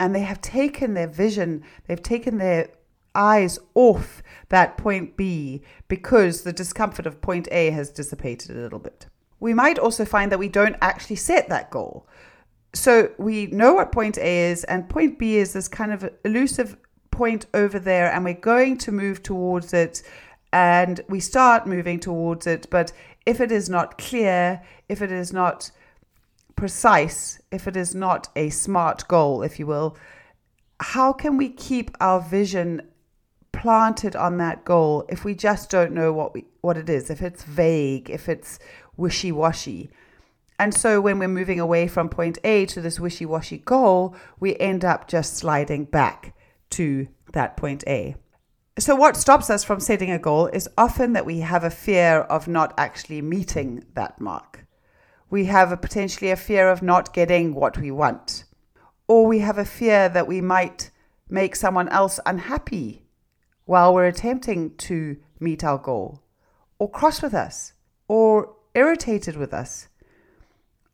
And 0.00 0.14
they 0.14 0.20
have 0.20 0.40
taken 0.40 0.94
their 0.94 1.08
vision, 1.08 1.64
they've 1.86 2.02
taken 2.02 2.38
their 2.38 2.70
eyes 3.14 3.58
off 3.74 4.22
that 4.48 4.76
point 4.76 5.16
B 5.16 5.62
because 5.88 6.42
the 6.42 6.52
discomfort 6.52 7.06
of 7.06 7.20
point 7.20 7.48
A 7.50 7.70
has 7.70 7.90
dissipated 7.90 8.56
a 8.56 8.60
little 8.60 8.78
bit. 8.78 9.06
We 9.40 9.54
might 9.54 9.78
also 9.78 10.04
find 10.04 10.32
that 10.32 10.38
we 10.38 10.48
don't 10.48 10.76
actually 10.80 11.16
set 11.16 11.48
that 11.48 11.70
goal 11.70 12.08
so 12.74 13.10
we 13.18 13.46
know 13.46 13.74
what 13.74 13.92
point 13.92 14.18
A 14.18 14.50
is, 14.50 14.64
and 14.64 14.88
point 14.88 15.18
B 15.18 15.36
is 15.36 15.52
this 15.52 15.68
kind 15.68 15.92
of 15.92 16.08
elusive 16.24 16.76
point 17.10 17.46
over 17.54 17.78
there, 17.78 18.12
and 18.12 18.24
we're 18.24 18.34
going 18.34 18.78
to 18.78 18.92
move 18.92 19.22
towards 19.22 19.72
it. 19.72 20.02
And 20.52 21.00
we 21.08 21.20
start 21.20 21.66
moving 21.66 22.00
towards 22.00 22.46
it, 22.46 22.68
but 22.70 22.92
if 23.26 23.40
it 23.40 23.52
is 23.52 23.68
not 23.68 23.98
clear, 23.98 24.62
if 24.88 25.02
it 25.02 25.12
is 25.12 25.30
not 25.30 25.70
precise, 26.56 27.38
if 27.50 27.68
it 27.68 27.76
is 27.76 27.94
not 27.94 28.28
a 28.34 28.48
smart 28.48 29.06
goal, 29.08 29.42
if 29.42 29.58
you 29.58 29.66
will, 29.66 29.96
how 30.80 31.12
can 31.12 31.36
we 31.36 31.50
keep 31.50 31.90
our 32.00 32.20
vision 32.20 32.80
planted 33.58 34.14
on 34.14 34.38
that 34.38 34.64
goal 34.64 35.04
if 35.08 35.24
we 35.24 35.34
just 35.34 35.68
don't 35.68 35.92
know 35.92 36.12
what 36.12 36.32
we 36.32 36.44
what 36.60 36.76
it 36.76 36.88
is, 36.88 37.10
if 37.10 37.20
it's 37.20 37.42
vague, 37.42 38.08
if 38.08 38.28
it's 38.28 38.58
wishy-washy? 38.96 39.90
And 40.58 40.74
so 40.74 41.00
when 41.00 41.18
we're 41.18 41.28
moving 41.28 41.60
away 41.60 41.86
from 41.88 42.08
point 42.08 42.38
A 42.44 42.66
to 42.66 42.80
this 42.80 42.98
wishy 42.98 43.26
washy 43.26 43.58
goal, 43.58 44.14
we 44.40 44.56
end 44.56 44.84
up 44.84 45.08
just 45.08 45.36
sliding 45.36 45.84
back 45.84 46.34
to 46.70 47.08
that 47.32 47.56
point 47.56 47.84
A. 47.86 48.16
So, 48.78 48.94
what 48.94 49.16
stops 49.16 49.50
us 49.50 49.64
from 49.64 49.80
setting 49.80 50.10
a 50.12 50.20
goal 50.20 50.46
is 50.46 50.68
often 50.78 51.12
that 51.14 51.26
we 51.26 51.40
have 51.40 51.64
a 51.64 51.70
fear 51.70 52.20
of 52.20 52.46
not 52.46 52.74
actually 52.78 53.22
meeting 53.22 53.84
that 53.94 54.20
mark. 54.20 54.66
We 55.30 55.46
have 55.46 55.72
a 55.72 55.76
potentially 55.76 56.30
a 56.30 56.36
fear 56.36 56.70
of 56.70 56.80
not 56.80 57.12
getting 57.12 57.54
what 57.54 57.76
we 57.76 57.90
want. 57.90 58.44
Or 59.08 59.26
we 59.26 59.40
have 59.40 59.58
a 59.58 59.64
fear 59.64 60.08
that 60.08 60.28
we 60.28 60.40
might 60.40 60.90
make 61.28 61.56
someone 61.56 61.88
else 61.88 62.20
unhappy 62.24 63.07
while 63.68 63.94
we're 63.94 64.06
attempting 64.06 64.74
to 64.76 65.16
meet 65.38 65.62
our 65.62 65.78
goal, 65.78 66.20
or 66.78 66.90
cross 66.90 67.22
with 67.22 67.34
us, 67.34 67.72
or 68.08 68.54
irritated 68.74 69.36
with 69.36 69.54
us 69.54 69.88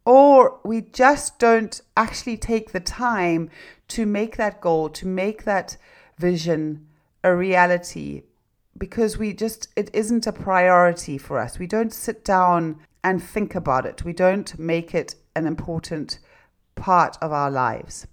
or 0.04 0.60
we 0.64 0.82
just 0.82 1.38
don't 1.38 1.80
actually 1.96 2.36
take 2.36 2.72
the 2.72 2.80
time 2.80 3.50
to 3.88 4.04
make 4.04 4.36
that 4.36 4.60
goal, 4.60 4.88
to 4.90 5.06
make 5.06 5.44
that 5.44 5.76
vision 6.18 6.86
a 7.22 7.34
reality 7.34 8.22
because 8.76 9.16
we 9.16 9.32
just, 9.32 9.68
it 9.76 9.88
isn't 9.92 10.26
a 10.26 10.32
priority 10.32 11.16
for 11.16 11.38
us. 11.38 11.58
We 11.58 11.66
don't 11.66 11.92
sit 11.92 12.24
down 12.24 12.80
and 13.02 13.22
think 13.22 13.54
about 13.54 13.86
it, 13.86 14.04
we 14.04 14.12
don't 14.12 14.58
make 14.58 14.94
it 14.94 15.14
an 15.36 15.46
important 15.46 16.18
part 16.74 17.16
of 17.20 17.32
our 17.32 17.50
lives. 17.50 18.06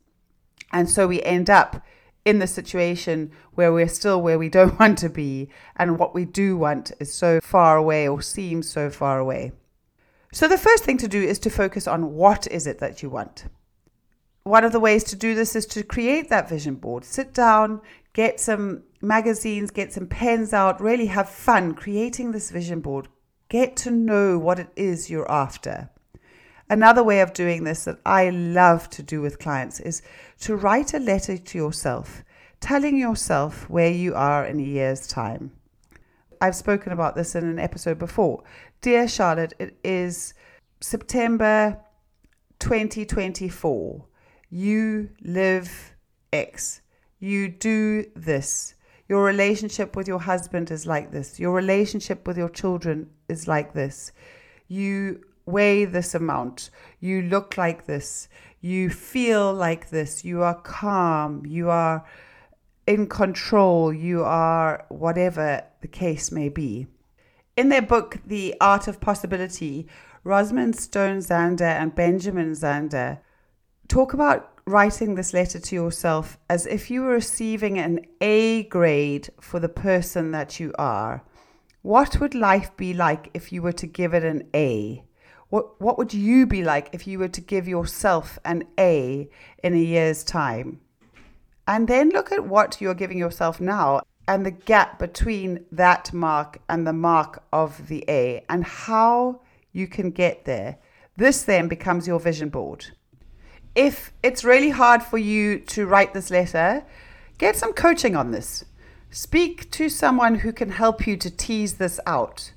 And 0.71 0.89
so 0.89 1.07
we 1.07 1.21
end 1.23 1.49
up 1.49 1.83
in 2.25 2.39
the 2.39 2.47
situation 2.47 3.31
where 3.53 3.73
we're 3.73 3.87
still 3.87 4.21
where 4.21 4.39
we 4.39 4.49
don't 4.49 4.79
want 4.79 4.97
to 4.99 5.09
be, 5.09 5.49
and 5.75 5.97
what 5.99 6.13
we 6.13 6.25
do 6.25 6.57
want 6.57 6.91
is 6.99 7.13
so 7.13 7.39
far 7.41 7.77
away 7.77 8.07
or 8.07 8.21
seems 8.21 8.69
so 8.69 8.89
far 8.89 9.19
away. 9.19 9.51
So 10.33 10.47
the 10.47 10.57
first 10.57 10.83
thing 10.83 10.97
to 10.97 11.07
do 11.07 11.21
is 11.21 11.39
to 11.39 11.49
focus 11.49 11.87
on 11.87 12.13
what 12.13 12.47
is 12.47 12.65
it 12.65 12.79
that 12.79 13.03
you 13.03 13.09
want. 13.09 13.45
One 14.43 14.63
of 14.63 14.71
the 14.71 14.79
ways 14.79 15.03
to 15.05 15.15
do 15.15 15.35
this 15.35 15.55
is 15.55 15.65
to 15.67 15.83
create 15.83 16.29
that 16.29 16.49
vision 16.49 16.75
board. 16.75 17.03
Sit 17.03 17.33
down, 17.33 17.81
get 18.13 18.39
some 18.39 18.83
magazines, 19.01 19.71
get 19.71 19.93
some 19.93 20.07
pens 20.07 20.53
out, 20.53 20.81
really 20.81 21.07
have 21.07 21.29
fun 21.29 21.73
creating 21.73 22.31
this 22.31 22.49
vision 22.49 22.79
board. 22.79 23.07
Get 23.49 23.75
to 23.77 23.91
know 23.91 24.39
what 24.39 24.57
it 24.57 24.69
is 24.75 25.09
you're 25.09 25.29
after. 25.29 25.89
Another 26.71 27.03
way 27.03 27.19
of 27.19 27.33
doing 27.33 27.65
this 27.65 27.83
that 27.83 27.99
I 28.05 28.31
love 28.31 28.89
to 28.91 29.03
do 29.03 29.21
with 29.21 29.37
clients 29.37 29.79
is 29.79 30.01
to 30.39 30.55
write 30.55 30.95
a 30.95 30.99
letter 30.99 31.37
to 31.37 31.57
yourself 31.57 32.23
telling 32.61 32.95
yourself 32.95 33.69
where 33.69 33.91
you 33.91 34.13
are 34.15 34.45
in 34.45 34.59
a 34.59 34.63
year's 34.63 35.07
time. 35.07 35.51
I've 36.39 36.55
spoken 36.55 36.93
about 36.93 37.15
this 37.15 37.35
in 37.35 37.43
an 37.43 37.59
episode 37.59 37.99
before. 37.99 38.43
Dear 38.81 39.07
Charlotte, 39.07 39.53
it 39.59 39.77
is 39.83 40.33
September 40.79 41.79
2024. 42.59 44.05
You 44.49 45.09
live 45.21 45.93
X. 46.31 46.81
You 47.19 47.49
do 47.49 48.05
this. 48.15 48.75
Your 49.09 49.23
relationship 49.23 49.95
with 49.95 50.07
your 50.07 50.19
husband 50.19 50.71
is 50.71 50.87
like 50.87 51.11
this. 51.11 51.39
Your 51.39 51.53
relationship 51.53 52.27
with 52.27 52.37
your 52.37 52.49
children 52.49 53.09
is 53.27 53.47
like 53.47 53.73
this. 53.73 54.11
You 54.67 55.21
weigh 55.45 55.85
this 55.85 56.15
amount. 56.15 56.69
You 56.99 57.21
look 57.21 57.57
like 57.57 57.85
this. 57.85 58.27
You 58.59 58.89
feel 58.89 59.53
like 59.53 59.89
this. 59.89 60.23
You 60.23 60.43
are 60.43 60.55
calm. 60.55 61.45
You 61.45 61.69
are 61.69 62.05
in 62.87 63.07
control. 63.07 63.93
You 63.93 64.23
are 64.23 64.85
whatever 64.89 65.63
the 65.81 65.87
case 65.87 66.31
may 66.31 66.49
be. 66.49 66.87
In 67.57 67.69
their 67.69 67.81
book, 67.81 68.17
The 68.25 68.55
Art 68.61 68.87
of 68.87 69.01
Possibility, 69.01 69.87
Rosamund 70.23 70.75
Stone 70.75 71.19
Zander 71.19 71.61
and 71.61 71.93
Benjamin 71.95 72.51
Zander 72.51 73.19
talk 73.87 74.13
about 74.13 74.51
writing 74.65 75.15
this 75.15 75.33
letter 75.33 75.59
to 75.59 75.75
yourself 75.75 76.37
as 76.49 76.65
if 76.65 76.89
you 76.89 77.01
were 77.01 77.13
receiving 77.13 77.77
an 77.77 77.99
A 78.21 78.63
grade 78.63 79.29
for 79.39 79.59
the 79.59 79.69
person 79.69 80.31
that 80.31 80.59
you 80.59 80.73
are. 80.77 81.23
What 81.81 82.19
would 82.19 82.35
life 82.35 82.75
be 82.77 82.93
like 82.93 83.31
if 83.33 83.51
you 83.51 83.61
were 83.61 83.73
to 83.73 83.87
give 83.87 84.13
it 84.13 84.23
an 84.23 84.47
A? 84.53 85.03
What, 85.51 85.79
what 85.79 85.99
would 85.99 86.15
you 86.15 86.47
be 86.47 86.63
like 86.63 86.89
if 86.91 87.05
you 87.05 87.19
were 87.19 87.27
to 87.27 87.41
give 87.41 87.67
yourself 87.67 88.39
an 88.43 88.63
A 88.79 89.29
in 89.63 89.75
a 89.75 89.77
year's 89.77 90.23
time? 90.23 90.81
And 91.67 91.87
then 91.87 92.09
look 92.09 92.31
at 92.31 92.47
what 92.47 92.81
you're 92.81 92.95
giving 92.95 93.19
yourself 93.19 93.61
now 93.61 94.01
and 94.27 94.43
the 94.43 94.51
gap 94.51 94.97
between 94.97 95.63
that 95.71 96.11
mark 96.11 96.59
and 96.67 96.87
the 96.87 96.93
mark 96.93 97.43
of 97.53 97.87
the 97.87 98.03
A 98.09 98.43
and 98.49 98.63
how 98.65 99.41
you 99.71 99.87
can 99.87 100.09
get 100.09 100.45
there. 100.45 100.79
This 101.15 101.43
then 101.43 101.67
becomes 101.67 102.07
your 102.07 102.19
vision 102.19 102.49
board 102.49 102.87
if 103.75 104.11
it's 104.21 104.43
really 104.43 104.69
hard 104.69 105.01
for 105.01 105.17
you 105.17 105.59
to 105.59 105.85
write 105.85 106.13
this 106.13 106.29
letter, 106.29 106.83
get 107.37 107.55
some 107.55 107.73
coaching 107.73 108.15
on 108.15 108.31
this. 108.31 108.65
Speak 109.09 109.69
to 109.71 109.89
someone 109.89 110.35
who 110.35 110.53
can 110.53 110.71
help 110.71 111.05
you 111.07 111.17
to 111.17 111.29
tease 111.29 111.75
this 111.75 111.99
out. 112.05 112.51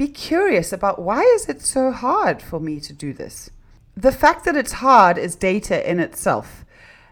Be 0.00 0.08
curious 0.08 0.72
about 0.72 1.02
why 1.02 1.20
is 1.20 1.46
it 1.46 1.60
so 1.60 1.92
hard 1.92 2.40
for 2.40 2.58
me 2.58 2.80
to 2.80 2.94
do 2.94 3.12
this? 3.12 3.50
The 3.94 4.10
fact 4.10 4.46
that 4.46 4.56
it's 4.56 4.80
hard 4.80 5.18
is 5.18 5.36
data 5.36 5.76
in 5.86 6.00
itself. 6.00 6.64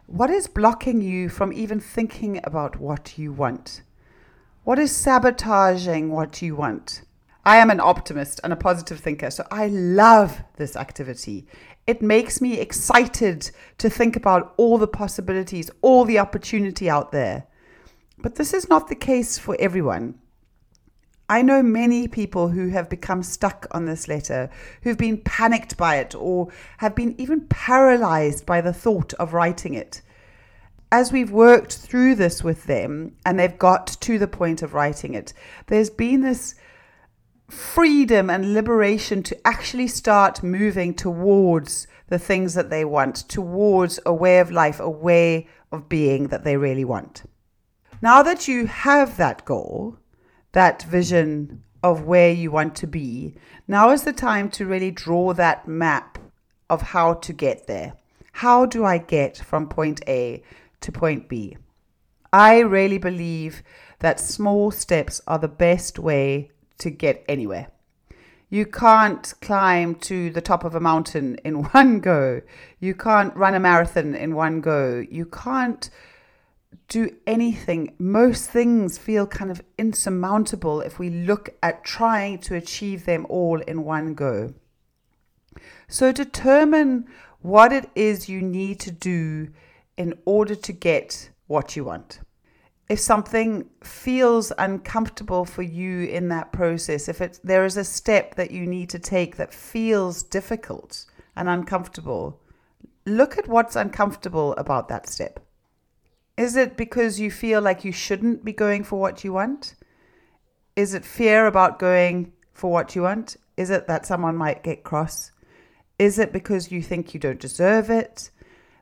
What 0.07 0.31
is 0.31 0.47
blocking 0.47 1.03
you 1.03 1.29
from 1.29 1.53
even 1.53 1.81
thinking 1.81 2.41
about 2.45 2.81
what 2.81 3.19
you 3.19 3.31
want? 3.31 3.83
What 4.65 4.79
is 4.79 4.91
sabotaging 4.97 6.11
what 6.11 6.41
you 6.41 6.57
want? 6.57 7.03
I 7.45 7.59
am 7.59 7.69
an 7.69 7.79
optimist 7.79 8.41
and 8.43 8.55
a 8.55 8.57
positive 8.57 9.01
thinker, 9.01 9.31
so 9.31 9.47
I 9.51 9.67
love 9.67 10.41
this 10.57 10.75
activity. 10.75 11.47
It 11.87 12.01
makes 12.01 12.41
me 12.41 12.59
excited 12.59 13.51
to 13.77 13.91
think 13.91 14.17
about 14.17 14.55
all 14.57 14.79
the 14.79 14.89
possibilities, 14.89 15.71
all 15.83 16.07
the 16.07 16.21
opportunity 16.21 16.89
out 16.89 17.13
there. 17.13 17.49
But 18.17 18.37
this 18.37 18.55
is 18.55 18.71
not 18.71 18.89
the 18.89 18.97
case 18.97 19.37
for 19.37 19.59
everyone. 19.61 20.15
I 21.31 21.43
know 21.43 21.63
many 21.63 22.09
people 22.09 22.49
who 22.49 22.69
have 22.69 22.89
become 22.89 23.23
stuck 23.23 23.67
on 23.71 23.85
this 23.85 24.09
letter, 24.09 24.49
who've 24.83 24.97
been 24.97 25.19
panicked 25.19 25.77
by 25.77 25.97
it, 25.97 26.15
or 26.15 26.49
have 26.79 26.95
been 26.95 27.15
even 27.21 27.43
paralyzed 27.49 28.47
by 28.47 28.63
the 28.63 28.73
thought 28.73 29.13
of 29.15 29.35
writing 29.35 29.75
it. 29.75 30.01
As 30.91 31.13
we've 31.13 31.31
worked 31.31 31.77
through 31.77 32.15
this 32.15 32.43
with 32.43 32.65
them 32.65 33.15
and 33.27 33.39
they've 33.39 33.59
got 33.59 33.89
to 34.01 34.19
the 34.19 34.27
point 34.27 34.63
of 34.63 34.73
writing 34.73 35.13
it, 35.13 35.35
there's 35.67 35.91
been 35.91 36.23
this 36.23 36.55
freedom 37.51 38.31
and 38.31 38.55
liberation 38.55 39.23
to 39.25 39.47
actually 39.47 39.89
start 39.89 40.43
moving 40.43 40.95
towards 40.95 41.87
the 42.07 42.19
things 42.19 42.55
that 42.55 42.71
they 42.71 42.87
want, 42.87 43.17
towards 43.29 44.01
a 44.07 44.15
way 44.15 44.39
of 44.39 44.51
life, 44.51 44.81
a 44.81 44.89
way 44.89 45.47
of 45.71 45.91
being 45.91 46.29
that 46.29 46.45
they 46.45 46.57
really 46.57 46.87
want. 46.87 47.25
Now 48.01 48.23
that 48.23 48.49
you 48.49 48.67
have 48.67 49.19
that 49.19 49.45
goal, 49.45 49.99
that 50.59 50.83
vision 50.83 51.63
of 51.85 52.03
where 52.03 52.33
you 52.33 52.51
want 52.51 52.75
to 52.75 52.87
be, 52.89 53.33
now 53.69 53.91
is 53.91 54.03
the 54.03 54.13
time 54.13 54.51
to 54.51 54.67
really 54.67 54.91
draw 54.91 55.33
that 55.33 55.69
map 55.69 56.19
of 56.69 56.83
how 56.83 57.15
to 57.15 57.33
get 57.33 57.69
there. 57.69 57.93
How 58.33 58.67
do 58.67 58.85
I 58.85 58.99
get 58.99 59.37
from 59.37 59.69
point 59.69 60.01
A 60.09 60.43
to 60.81 60.91
point 60.91 61.29
B? 61.29 61.57
I 62.33 62.59
really 62.59 62.99
believe 62.99 63.63
that 64.01 64.19
small 64.19 64.73
steps 64.73 65.21
are 65.29 65.39
the 65.39 65.47
best 65.47 65.97
way 65.97 66.51
to 66.79 66.91
get 66.91 67.25
anywhere. 67.29 67.69
You 68.51 68.67
can't 68.67 69.33
climb 69.41 69.95
to 70.11 70.29
the 70.31 70.41
top 70.41 70.65
of 70.65 70.75
a 70.75 70.81
mountain 70.81 71.37
in 71.45 71.63
one 71.73 72.01
go. 72.01 72.43
You 72.81 72.97
can't 72.97 73.37
run 73.37 73.55
a 73.55 73.61
marathon 73.61 74.17
in 74.17 74.35
one 74.35 74.61
go. 74.61 75.05
You 75.09 75.27
can't 75.27 75.89
do 76.89 77.15
anything. 77.27 77.95
Most 77.99 78.51
things 78.51 78.99
feel 78.99 79.27
kind 79.27 79.51
of 79.51 79.63
insurmountable 79.77 80.81
if 80.81 80.99
we 80.99 81.11
look 81.11 81.51
at 81.63 81.85
trying 81.85 82.39
to 82.41 82.55
achieve 82.55 83.05
them 83.05 83.27
all 83.29 83.61
in 83.61 83.85
one 83.85 84.15
go. 84.15 84.55
So 85.89 86.13
determine 86.13 87.07
what 87.41 87.73
it 87.73 87.91
is 87.95 88.29
you 88.29 88.43
need 88.43 88.81
to 88.81 88.91
do 88.91 89.49
in 89.97 90.15
order 90.25 90.55
to 90.55 90.73
get 90.73 91.31
what 91.47 91.77
you 91.77 91.85
want 91.85 92.21
if 92.89 92.99
something 92.99 93.69
feels 93.85 94.51
uncomfortable 94.59 95.45
for 95.45 95.63
you 95.63 96.05
in 96.05 96.29
that 96.29 96.53
process, 96.53 97.09
if 97.09 97.21
it's, 97.21 97.39
there 97.41 97.65
is 97.65 97.77
a 97.77 97.85
step 97.85 98.35
that 98.37 98.51
you 98.51 98.67
need 98.67 98.89
to 98.91 98.99
take 98.99 99.37
that 99.37 99.53
feels 99.53 100.23
difficult 100.23 101.05
and 101.37 101.49
uncomfortable, 101.49 102.41
look 103.05 103.37
at 103.37 103.47
what's 103.47 103.77
uncomfortable 103.77 104.55
about 104.57 104.89
that 104.89 105.07
step. 105.07 105.41
Is 106.39 106.55
it 106.55 106.77
because 106.77 107.19
you 107.19 107.33
feel 107.33 107.61
like 107.61 107.85
you 107.85 107.91
shouldn't 107.91 108.45
be 108.45 108.53
going 108.53 108.85
for 108.85 109.01
what 109.01 109.25
you 109.25 109.33
want? 109.33 109.75
Is 110.77 110.95
it 110.95 111.05
fear 111.05 111.49
about 111.49 111.81
going 111.81 112.33
for 112.53 112.71
what 112.71 112.95
you 112.95 113.03
want? 113.03 113.37
Is 113.57 113.71
it 113.71 113.89
that 113.89 114.07
someone 114.07 114.37
might 114.37 114.63
get 114.63 114.85
cross? 114.85 115.33
Is 115.99 116.17
it 116.17 116.33
because 116.33 116.71
you 116.71 116.81
think 116.81 117.13
you 117.13 117.19
don't 117.19 117.41
deserve 117.41 117.91
it? 117.91 118.31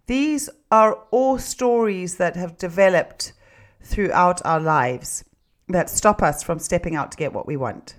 These 0.06 0.50
are 0.70 0.98
all 1.10 1.38
stories 1.38 2.18
that 2.18 2.36
have 2.36 2.58
developed 2.58 3.32
throughout 3.80 4.44
our 4.44 4.60
lives 4.60 5.24
that 5.68 5.88
stop 5.88 6.22
us 6.22 6.42
from 6.42 6.58
stepping 6.58 6.94
out 6.94 7.10
to 7.12 7.16
get 7.16 7.32
what 7.32 7.46
we 7.46 7.56
want. 7.56 7.94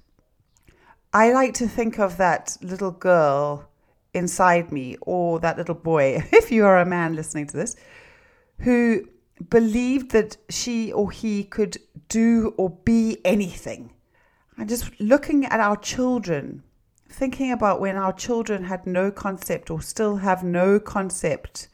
I 1.12 1.34
like 1.34 1.56
to 1.56 1.67
think 1.67 1.98
of 1.98 2.17
that 2.17 2.58
little 2.62 2.91
girl 2.91 3.67
inside 4.13 4.72
me, 4.72 4.98
or 5.02 5.39
that 5.39 5.58
little 5.58 5.74
boy, 5.74 6.24
if 6.32 6.52
you 6.52 6.63
are 6.63 6.78
a 6.78 6.86
man 6.86 7.15
listening 7.15 7.48
to 7.48 7.58
this, 7.58 7.76
who 8.60 9.08
believed 9.50 10.12
that 10.12 10.38
she 10.50 10.91
or 10.91 11.12
he 11.12 11.43
could 11.43 11.78
do 12.10 12.54
or 12.58 12.69
be 12.69 13.19
anything. 13.23 13.93
And 14.58 14.67
just 14.67 15.00
looking 15.00 15.45
at 15.45 15.60
our 15.60 15.78
children, 15.78 16.63
thinking 17.10 17.52
about 17.52 17.80
when 17.80 17.95
our 17.95 18.13
children 18.13 18.65
had 18.65 18.88
no 18.88 19.12
concept 19.12 19.69
or 19.69 19.82
still 19.82 20.17
have 20.17 20.43
no 20.43 20.80
concept 20.80 21.67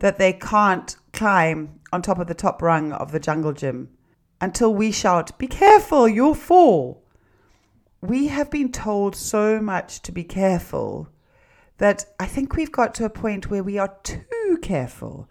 that 0.00 0.18
they 0.18 0.32
can't 0.32 0.96
climb 1.12 1.80
on 1.92 2.02
top 2.02 2.18
of 2.18 2.26
the 2.26 2.34
top 2.34 2.60
rung 2.60 2.92
of 2.92 3.12
the 3.12 3.20
jungle 3.20 3.52
gym 3.52 3.88
until 4.40 4.74
we 4.74 4.90
shout, 4.90 5.38
Be 5.38 5.46
careful, 5.46 6.08
you'll 6.08 6.34
fall. 6.34 7.04
We 8.00 8.26
have 8.26 8.50
been 8.50 8.72
told 8.72 9.14
so 9.14 9.60
much 9.60 10.02
to 10.02 10.10
be 10.10 10.24
careful 10.24 11.08
that 11.78 12.04
I 12.18 12.26
think 12.26 12.56
we've 12.56 12.72
got 12.72 12.94
to 12.96 13.04
a 13.04 13.10
point 13.10 13.50
where 13.50 13.62
we 13.62 13.78
are 13.78 13.96
too 14.02 14.58
careful. 14.60 15.28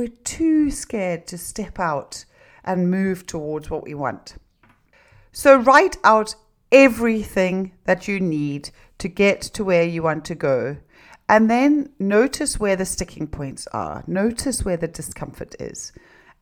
We're 0.00 0.08
too 0.24 0.70
scared 0.70 1.26
to 1.26 1.36
step 1.36 1.78
out 1.78 2.24
and 2.64 2.90
move 2.90 3.26
towards 3.26 3.68
what 3.68 3.82
we 3.82 3.92
want. 3.92 4.36
So 5.30 5.56
write 5.56 5.98
out 6.02 6.36
everything 6.72 7.72
that 7.84 8.08
you 8.08 8.18
need 8.18 8.70
to 8.96 9.08
get 9.08 9.42
to 9.42 9.62
where 9.62 9.82
you 9.82 10.02
want 10.02 10.24
to 10.24 10.34
go 10.34 10.78
and 11.28 11.50
then 11.50 11.90
notice 11.98 12.58
where 12.58 12.76
the 12.76 12.86
sticking 12.86 13.26
points 13.26 13.66
are, 13.74 14.02
notice 14.06 14.64
where 14.64 14.78
the 14.78 14.88
discomfort 14.88 15.54
is, 15.60 15.92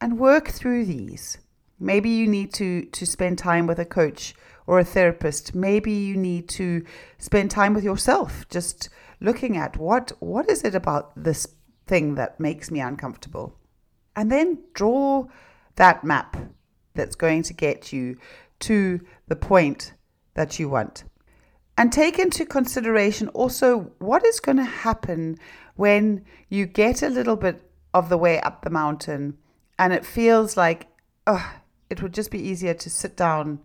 and 0.01 0.21
work 0.21 0.51
through 0.51 0.85
these. 0.85 1.38
Maybe 1.81 2.11
you 2.11 2.29
need 2.29 2.55
to, 2.55 2.85
to 2.85 3.05
spend 3.05 3.38
time 3.38 3.66
with 3.66 3.81
a 3.81 3.85
coach 3.85 4.37
or 4.68 4.79
a 4.79 4.85
therapist. 4.85 5.53
Maybe 5.53 5.90
you 5.90 6.16
need 6.16 6.49
to 6.51 6.85
spend 7.18 7.51
time 7.51 7.75
with 7.75 7.83
yourself, 7.83 8.49
just 8.51 8.88
looking 9.18 9.57
at 9.57 9.77
what, 9.77 10.12
what 10.21 10.49
is 10.49 10.62
it 10.62 10.77
about 10.77 11.11
this 11.16 11.49
thing 11.88 12.14
that 12.14 12.38
makes 12.38 12.70
me 12.70 12.81
uncomfortable. 12.81 13.57
And 14.14 14.31
then 14.31 14.59
draw 14.74 15.27
that 15.77 16.05
map 16.05 16.37
that's 16.94 17.16
going 17.16 17.42
to 17.44 17.55
get 17.55 17.92
you 17.92 18.18
to 18.61 19.01
the 19.27 19.37
point 19.37 19.92
that 20.35 20.59
you 20.59 20.68
want. 20.68 21.05
And 21.77 21.92
take 21.92 22.18
into 22.18 22.44
consideration 22.44 23.29
also 23.29 23.92
what 23.98 24.24
is 24.24 24.40
going 24.40 24.57
to 24.57 24.64
happen 24.64 25.38
when 25.77 26.24
you 26.48 26.66
get 26.66 27.03
a 27.03 27.09
little 27.09 27.37
bit 27.37 27.62
of 27.94 28.09
the 28.09 28.18
way 28.18 28.40
up 28.40 28.62
the 28.62 28.70
mountain 28.70 29.38
and 29.79 29.92
it 29.92 30.05
feels 30.05 30.57
like, 30.57 30.88
oh, 31.27 31.55
it 31.88 32.03
would 32.03 32.12
just 32.12 32.31
be 32.31 32.40
easier 32.40 32.74
to 32.74 32.90
sit 32.90 33.16
down 33.16 33.61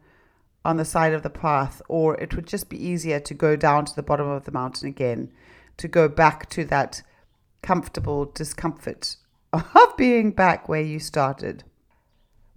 on 0.64 0.78
the 0.78 0.86
side 0.86 1.14
of 1.14 1.24
the 1.24 1.30
path, 1.30 1.82
or 1.90 2.16
it 2.22 2.36
would 2.36 2.48
just 2.48 2.70
be 2.70 2.82
easier 2.82 3.20
to 3.20 3.34
go 3.34 3.56
down 3.56 3.84
to 3.84 3.96
the 3.96 4.04
bottom 4.04 4.30
of 4.30 4.46
the 4.46 4.52
mountain 4.52 4.88
again, 4.88 5.30
to 5.76 5.88
go 5.88 6.08
back 6.08 6.50
to 6.50 6.64
that 6.66 7.02
comfortable 7.64 8.26
discomfort 8.26 9.16
of 9.54 9.98
being 9.98 10.32
back 10.32 10.70
where 10.70 10.82
you 10.82 11.00
started. 11.00 11.64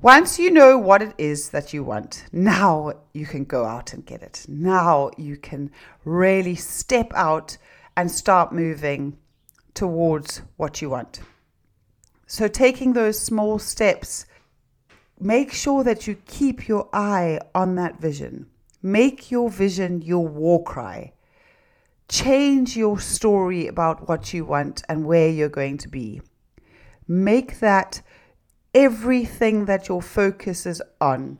Once 0.02 0.38
you 0.38 0.50
know 0.50 0.76
what 0.76 1.00
it 1.00 1.14
is 1.16 1.48
that 1.50 1.72
you 1.72 1.82
want, 1.82 2.26
now 2.30 2.92
you 3.14 3.24
can 3.24 3.44
go 3.44 3.64
out 3.64 3.94
and 3.94 4.04
get 4.04 4.22
it. 4.22 4.44
Now 4.46 5.10
you 5.16 5.38
can 5.38 5.70
really 6.04 6.54
step 6.54 7.10
out 7.14 7.56
and 7.96 8.10
start 8.10 8.52
moving 8.52 9.16
towards 9.72 10.42
what 10.56 10.82
you 10.82 10.90
want. 10.90 11.20
So, 12.26 12.46
taking 12.48 12.92
those 12.92 13.18
small 13.18 13.58
steps, 13.58 14.26
make 15.18 15.52
sure 15.52 15.82
that 15.84 16.06
you 16.06 16.16
keep 16.26 16.68
your 16.68 16.88
eye 16.92 17.40
on 17.54 17.76
that 17.76 18.00
vision. 18.00 18.46
Make 18.82 19.30
your 19.30 19.48
vision 19.48 20.02
your 20.02 20.26
war 20.26 20.62
cry. 20.62 21.12
Change 22.08 22.76
your 22.76 23.00
story 23.00 23.66
about 23.66 24.08
what 24.08 24.32
you 24.32 24.44
want 24.44 24.82
and 24.88 25.06
where 25.06 25.28
you're 25.28 25.48
going 25.48 25.78
to 25.78 25.88
be. 25.88 26.20
Make 27.08 27.60
that 27.60 28.02
everything 28.74 29.64
that 29.64 29.88
your 29.88 30.02
focus 30.02 30.66
is 30.66 30.82
on. 31.00 31.38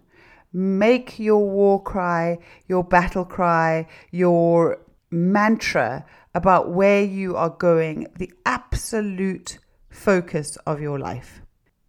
Make 0.53 1.19
your 1.19 1.49
war 1.49 1.83
cry, 1.83 2.39
your 2.67 2.83
battle 2.83 3.25
cry, 3.25 3.87
your 4.11 4.79
mantra 5.11 6.05
about 6.35 6.71
where 6.71 7.03
you 7.03 7.37
are 7.37 7.51
going 7.51 8.07
the 8.17 8.33
absolute 8.45 9.59
focus 9.89 10.57
of 10.67 10.81
your 10.81 10.99
life. 10.99 11.43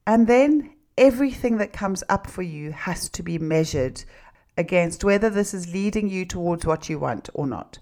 And 0.05 0.27
then 0.27 0.73
everything 0.97 1.57
that 1.57 1.73
comes 1.73 2.03
up 2.09 2.27
for 2.29 2.41
you 2.41 2.71
has 2.71 3.09
to 3.09 3.23
be 3.23 3.37
measured 3.37 4.03
against 4.57 5.03
whether 5.03 5.29
this 5.29 5.53
is 5.53 5.73
leading 5.73 6.09
you 6.09 6.25
towards 6.25 6.65
what 6.65 6.89
you 6.89 6.99
want 6.99 7.29
or 7.33 7.47
not. 7.47 7.79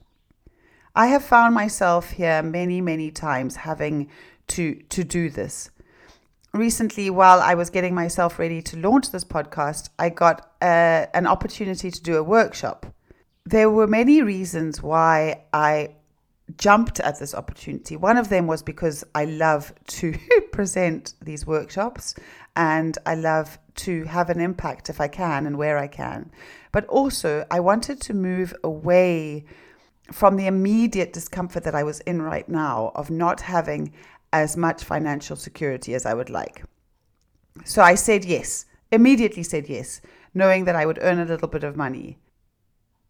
I 0.96 1.08
have 1.08 1.24
found 1.24 1.54
myself 1.54 2.12
here 2.12 2.42
many, 2.42 2.82
many 2.82 3.12
times 3.12 3.58
having 3.58 4.10
to, 4.48 4.76
to 4.90 5.04
do 5.04 5.30
this 5.30 5.70
recently, 6.56 7.10
while 7.10 7.42
I 7.42 7.54
was 7.54 7.70
getting 7.70 7.94
myself 7.94 8.40
ready 8.40 8.62
to 8.64 8.78
launch 8.78 9.12
this 9.12 9.24
podcast, 9.24 9.90
I 10.00 10.10
got 10.10 10.52
uh, 10.62 11.06
an 11.14 11.28
opportunity 11.28 11.92
to 11.92 12.02
do 12.02 12.18
a 12.18 12.24
workshop. 12.24 12.86
There 13.46 13.70
were 13.70 13.88
many 13.88 14.22
reasons 14.22 14.82
why 14.82 15.44
I 15.54 15.96
jumped 16.58 17.00
at 17.00 17.20
this 17.20 17.36
opportunity. 17.36 17.96
One 17.96 18.18
of 18.18 18.30
them 18.30 18.48
was 18.48 18.64
because 18.64 19.04
I 19.14 19.26
love 19.26 19.74
to 19.88 20.18
present 20.52 21.14
these 21.22 21.46
workshops 21.46 22.16
and 22.56 22.98
I 23.06 23.16
love 23.16 23.60
to 23.76 24.06
have 24.06 24.30
an 24.30 24.40
impact 24.40 24.90
if 24.90 25.02
I 25.02 25.08
can 25.08 25.46
and 25.46 25.58
where 25.58 25.78
I 25.78 25.88
can. 25.88 26.32
But 26.72 26.86
also, 26.86 27.46
I 27.52 27.60
wanted 27.60 28.00
to 28.02 28.14
move 28.14 28.54
away 28.64 29.46
from 30.12 30.36
the 30.36 30.48
immediate 30.48 31.14
discomfort 31.14 31.64
that 31.64 31.76
I 31.76 31.84
was 31.84 32.00
in 32.02 32.22
right 32.22 32.48
now 32.48 32.92
of 32.96 33.10
not 33.10 33.42
having 33.42 33.94
as 34.32 34.58
much 34.58 34.84
financial 34.84 35.36
security 35.36 35.94
as 35.96 36.06
I 36.06 36.14
would 36.14 36.30
like. 36.30 36.64
So 37.64 37.82
I 37.82 37.96
said 37.96 38.26
yes, 38.26 38.66
immediately 38.92 39.44
said 39.44 39.70
yes, 39.70 40.02
knowing 40.34 40.66
that 40.66 40.76
I 40.76 40.86
would 40.86 41.00
earn 41.02 41.20
a 41.20 41.26
little 41.26 41.48
bit 41.48 41.64
of 41.64 41.78
money. 41.78 42.20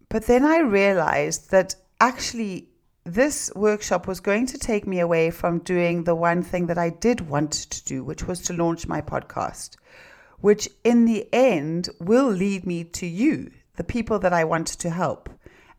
But 0.10 0.27
then 0.27 0.45
I 0.45 0.60
realized 0.60 1.51
that 1.51 1.75
actually 1.99 2.69
this 3.03 3.51
workshop 3.55 4.08
was 4.08 4.19
going 4.19 4.45
to 4.47 4.58
take 4.58 4.88
me 4.88 4.99
away 4.99 5.29
from 5.31 5.60
doing 5.60 6.03
the 6.03 6.15
one 6.15 6.41
thing 6.41 6.67
that 6.67 6.77
I 6.77 6.89
did 6.89 7.21
want 7.21 7.51
to 7.51 7.84
do, 7.86 8.03
which 8.03 8.23
was 8.27 8.41
to 8.43 8.53
launch 8.53 8.88
my 8.88 9.01
podcast, 9.01 9.77
which 10.39 10.69
in 10.84 11.05
the 11.05 11.27
end 11.34 11.89
will 11.99 12.29
lead 12.29 12.65
me 12.65 12.84
to 12.84 13.05
you, 13.05 13.51
the 13.75 13.84
people 13.84 14.19
that 14.19 14.34
I 14.34 14.43
want 14.43 14.67
to 14.67 14.89
help, 14.89 15.29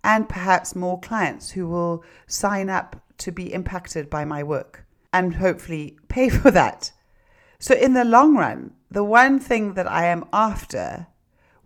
and 0.07 0.29
perhaps 0.29 0.77
more 0.77 1.01
clients 1.01 1.51
who 1.51 1.67
will 1.69 2.05
sign 2.29 2.71
up 2.71 2.95
to 3.19 3.33
be 3.33 3.53
impacted 3.53 4.09
by 4.09 4.25
my 4.25 4.41
work 4.43 4.87
and 5.13 5.35
hopefully 5.35 5.99
pay 6.09 6.29
for 6.41 6.51
that. 6.53 6.93
So, 7.59 7.75
in 7.75 7.95
the 7.95 8.05
long 8.05 8.37
run, 8.37 8.73
the 8.91 9.03
one 9.03 9.41
thing 9.41 9.75
that 9.75 9.91
I 9.91 10.07
am 10.07 10.25
after 10.33 11.09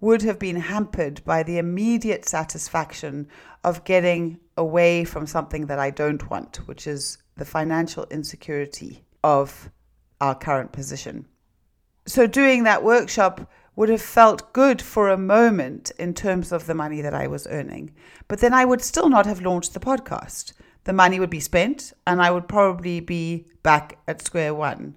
would 0.00 0.22
have 0.22 0.38
been 0.38 0.56
hampered 0.56 1.22
by 1.24 1.42
the 1.42 1.58
immediate 1.58 2.26
satisfaction 2.26 3.28
of 3.62 3.84
getting 3.84 4.40
away 4.56 5.04
from 5.04 5.26
something 5.26 5.66
that 5.66 5.78
I 5.78 5.90
don't 5.90 6.30
want, 6.30 6.66
which 6.66 6.86
is 6.86 7.18
the 7.36 7.44
financial 7.44 8.06
insecurity 8.10 9.04
of 9.22 9.70
our 10.20 10.34
current 10.34 10.72
position. 10.72 11.26
So, 12.06 12.26
doing 12.26 12.64
that 12.64 12.82
workshop 12.82 13.50
would 13.80 13.88
have 13.88 14.02
felt 14.02 14.52
good 14.52 14.80
for 14.82 15.08
a 15.08 15.16
moment 15.16 15.90
in 15.98 16.14
terms 16.14 16.52
of 16.52 16.66
the 16.66 16.74
money 16.74 17.00
that 17.00 17.14
I 17.14 17.26
was 17.26 17.46
earning, 17.48 17.90
but 18.28 18.38
then 18.38 18.54
I 18.54 18.64
would 18.64 18.82
still 18.82 19.08
not 19.08 19.26
have 19.26 19.40
launched 19.40 19.74
the 19.74 19.80
podcast 19.80 20.52
the 20.84 20.92
money 20.92 21.20
would 21.20 21.30
be 21.30 21.40
spent 21.40 21.92
and 22.06 22.22
I 22.22 22.30
would 22.30 22.48
probably 22.48 23.00
be 23.00 23.46
back 23.62 23.98
at 24.08 24.22
square 24.22 24.54
one. 24.54 24.96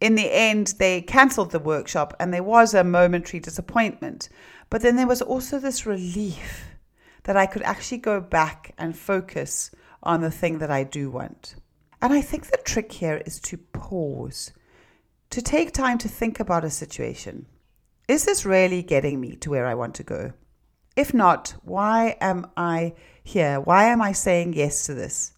In 0.00 0.16
the 0.16 0.32
end, 0.32 0.74
they 0.78 1.00
cancelled 1.00 1.50
the 1.50 1.58
workshop 1.58 2.14
and 2.20 2.32
there 2.32 2.42
was 2.42 2.74
a 2.74 2.84
momentary 2.84 3.40
disappointment. 3.40 4.28
But 4.68 4.82
then 4.82 4.96
there 4.96 5.06
was 5.06 5.22
also 5.22 5.58
this 5.58 5.86
relief 5.86 6.66
that 7.22 7.36
I 7.36 7.46
could 7.46 7.62
actually 7.62 7.98
go 7.98 8.20
back 8.20 8.74
and 8.76 8.96
focus 8.96 9.70
on 10.02 10.20
the 10.20 10.30
thing 10.30 10.58
that 10.58 10.70
I 10.70 10.84
do 10.84 11.10
want. 11.10 11.54
And 12.02 12.12
I 12.12 12.20
think 12.20 12.46
the 12.46 12.58
trick 12.58 12.92
here 12.92 13.22
is 13.24 13.40
to 13.40 13.56
pause, 13.56 14.52
to 15.30 15.40
take 15.40 15.72
time 15.72 15.96
to 15.98 16.08
think 16.08 16.38
about 16.38 16.64
a 16.64 16.70
situation. 16.70 17.46
Is 18.06 18.26
this 18.26 18.44
really 18.44 18.82
getting 18.82 19.18
me 19.18 19.34
to 19.36 19.48
where 19.48 19.66
I 19.66 19.74
want 19.74 19.94
to 19.94 20.02
go? 20.02 20.32
If 20.94 21.14
not, 21.14 21.54
why 21.62 22.16
am 22.20 22.50
I 22.54 22.92
here? 23.22 23.58
Why 23.60 23.84
am 23.84 24.02
I 24.02 24.12
saying 24.12 24.52
yes 24.52 24.84
to 24.86 24.94
this? 24.94 25.32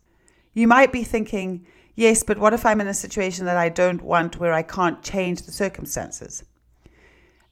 You 0.52 0.66
might 0.66 0.92
be 0.92 1.04
thinking, 1.04 1.64
yes, 1.94 2.24
but 2.24 2.38
what 2.38 2.52
if 2.52 2.66
I'm 2.66 2.80
in 2.80 2.88
a 2.88 2.94
situation 2.94 3.46
that 3.46 3.56
I 3.56 3.68
don't 3.68 4.02
want 4.02 4.40
where 4.40 4.52
I 4.52 4.62
can't 4.62 5.02
change 5.02 5.42
the 5.42 5.52
circumstances? 5.52 6.42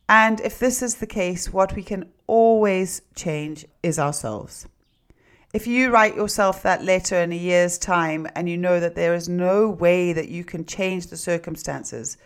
And 0.09 0.41
if 0.41 0.59
this 0.59 0.83
is 0.83 0.97
the 0.97 1.07
case, 1.07 1.53
what 1.53 1.77
we 1.77 1.85
can 1.85 2.11
always 2.27 3.01
change 3.15 3.65
is 3.85 4.01
ourselves. 4.01 4.67
If 5.53 5.69
you 5.69 5.91
write 5.91 6.17
yourself 6.17 6.63
that 6.63 6.83
letter 6.83 7.17
in 7.17 7.31
a 7.31 7.37
year's 7.37 7.79
time 7.79 8.27
and 8.35 8.49
you 8.49 8.57
know 8.59 8.81
that 8.81 8.97
there 8.97 9.15
is 9.15 9.29
no 9.29 9.71
way 9.71 10.13
that 10.13 10.29
you 10.29 10.43
can 10.45 10.67
change 10.67 11.07
the 11.07 11.17
circumstances, 11.17 12.17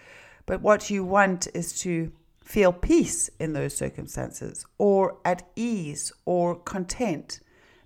but 0.46 0.62
what 0.62 0.88
you 0.88 1.04
want 1.04 1.46
is 1.52 1.78
to 1.80 2.10
feel 2.48 2.72
peace 2.72 3.28
in 3.38 3.52
those 3.52 3.76
circumstances 3.76 4.64
or 4.78 5.18
at 5.22 5.46
ease 5.54 6.10
or 6.24 6.54
content, 6.56 7.40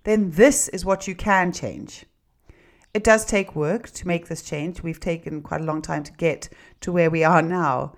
then 0.05 0.31
this 0.31 0.69
is 0.69 0.85
what 0.85 1.05
you 1.05 1.13
can 1.13 1.51
change. 1.51 2.05
It 2.93 3.03
does 3.03 3.25
take 3.25 3.57
work 3.57 3.89
to 3.89 4.07
make 4.07 4.29
this 4.29 4.41
change. 4.41 4.81
We've 4.81 5.01
taken 5.01 5.41
quite 5.41 5.59
a 5.59 5.65
long 5.65 5.81
time 5.81 6.03
to 6.03 6.13
get 6.13 6.47
to 6.79 6.93
where 6.93 7.09
we 7.09 7.25
are 7.25 7.41
now. 7.41 7.93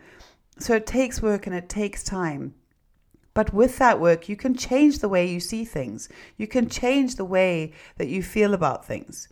So 0.57 0.73
it 0.73 0.87
takes 0.87 1.21
work 1.21 1.45
and 1.45 1.55
it 1.55 1.69
takes 1.69 2.03
time. 2.03 2.55
But 3.35 3.53
with 3.53 3.77
that 3.77 3.99
work, 3.99 4.27
you 4.27 4.35
can 4.35 4.55
change 4.55 4.99
the 4.99 5.09
way 5.09 5.27
you 5.27 5.39
see 5.39 5.65
things. 5.65 6.09
You 6.35 6.47
can 6.47 6.67
change 6.67 7.15
the 7.15 7.25
way 7.25 7.73
that 7.97 8.07
you 8.07 8.23
feel 8.23 8.55
about 8.55 8.87
things. 8.87 9.27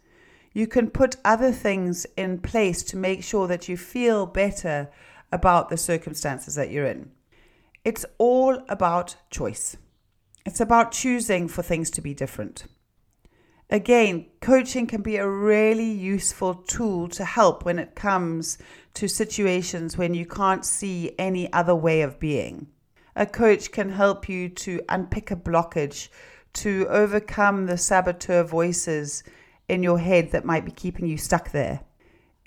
You 0.53 0.67
can 0.67 0.91
put 0.91 1.15
other 1.25 1.51
things 1.51 2.05
in 2.15 2.37
place 2.41 2.83
to 2.83 2.95
make 2.95 3.23
sure 3.23 3.47
that 3.47 3.67
you 3.67 3.75
feel 3.75 4.27
better 4.27 4.91
about 5.31 5.69
the 5.69 5.77
circumstances 5.77 6.53
that 6.53 6.69
you're 6.69 6.85
in. 6.85 7.09
It's 7.85 8.05
all 8.17 8.63
about 8.69 9.17
choice. 9.29 9.75
It's 10.45 10.61
about 10.61 10.93
choosing 10.93 11.49
for 11.49 11.61
things 11.61 11.89
to 11.91 12.01
be 12.01 12.13
different. 12.13 12.65
Again, 13.69 14.27
coaching 14.39 14.87
can 14.87 15.01
be 15.01 15.17
a 15.17 15.27
really 15.27 15.91
useful 15.91 16.53
tool 16.53 17.09
to 17.09 17.25
help 17.25 17.65
when 17.65 17.79
it 17.79 17.95
comes 17.95 18.57
to 18.93 19.07
situations 19.07 19.97
when 19.97 20.13
you 20.13 20.25
can't 20.25 20.65
see 20.65 21.13
any 21.17 21.51
other 21.51 21.75
way 21.75 22.01
of 22.01 22.19
being. 22.19 22.67
A 23.15 23.25
coach 23.25 23.71
can 23.71 23.89
help 23.89 24.29
you 24.29 24.47
to 24.49 24.81
unpick 24.87 25.31
a 25.31 25.35
blockage, 25.35 26.09
to 26.53 26.87
overcome 26.89 27.65
the 27.65 27.77
saboteur 27.77 28.43
voices 28.43 29.23
in 29.67 29.83
your 29.83 29.99
head 29.99 30.31
that 30.31 30.45
might 30.45 30.65
be 30.65 30.71
keeping 30.71 31.07
you 31.07 31.17
stuck 31.17 31.51
there. 31.51 31.81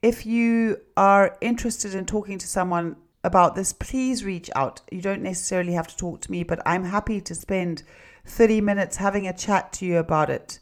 If 0.02 0.24
you 0.24 0.78
are 0.96 1.36
interested 1.40 1.94
in 1.94 2.06
talking 2.06 2.38
to 2.38 2.46
someone 2.46 2.96
about 3.26 3.56
this, 3.56 3.72
please 3.72 4.24
reach 4.24 4.48
out. 4.54 4.80
You 4.90 5.02
don't 5.02 5.22
necessarily 5.22 5.72
have 5.72 5.88
to 5.88 5.96
talk 5.96 6.20
to 6.22 6.30
me, 6.30 6.44
but 6.44 6.62
I'm 6.64 6.84
happy 6.84 7.20
to 7.20 7.34
spend 7.34 7.82
30 8.24 8.60
minutes 8.60 8.96
having 8.96 9.26
a 9.26 9.36
chat 9.36 9.72
to 9.74 9.84
you 9.84 9.98
about 9.98 10.30
it 10.30 10.60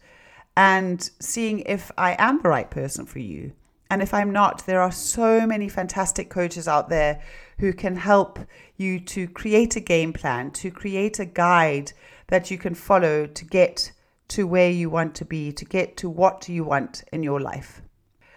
and 0.57 1.11
seeing 1.21 1.61
if 1.61 1.93
I 1.99 2.17
am 2.19 2.41
the 2.43 2.49
right 2.49 2.71
person 2.71 3.05
for 3.05 3.19
you. 3.19 3.53
And 3.91 4.01
if 4.01 4.15
I'm 4.15 4.33
not, 4.33 4.67
there 4.67 4.81
are 4.81 4.91
so 4.91 5.47
many 5.47 5.69
fantastic 5.69 6.31
coaches 6.31 6.67
out 6.67 6.89
there 6.89 7.23
who 7.59 7.73
can 7.73 7.97
help 7.97 8.39
you 8.77 8.99
to 8.99 9.29
create 9.29 9.77
a 9.77 9.81
game 9.81 10.13
plan, 10.13 10.51
to 10.53 10.71
create 10.71 11.19
a 11.19 11.27
guide 11.27 11.93
that 12.29 12.51
you 12.51 12.59
can 12.59 12.75
follow 12.75 13.27
to 13.27 13.45
get 13.45 13.93
to 14.29 14.47
where 14.47 14.71
you 14.71 14.89
want 14.89 15.15
to 15.17 15.25
be, 15.25 15.53
to 15.53 15.65
get 15.65 15.97
to 15.99 16.09
what 16.09 16.49
you 16.49 16.65
want 16.65 17.05
in 17.13 17.23
your 17.23 17.41
life. 17.41 17.83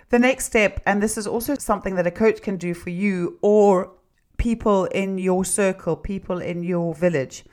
The 0.10 0.20
next 0.20 0.46
step, 0.46 0.82
and 0.86 1.02
this 1.02 1.18
is 1.18 1.28
also 1.28 1.56
something 1.56 1.96
that 1.96 2.08
a 2.08 2.12
coach 2.12 2.42
can 2.42 2.58
do 2.58 2.74
for 2.74 2.90
you 2.90 3.40
or 3.42 3.92
people 4.38 4.86
in 4.86 5.18
your 5.18 5.44
circle, 5.44 5.96
people 5.96 6.40
in 6.40 6.64
your 6.64 6.94
village, 6.94 7.44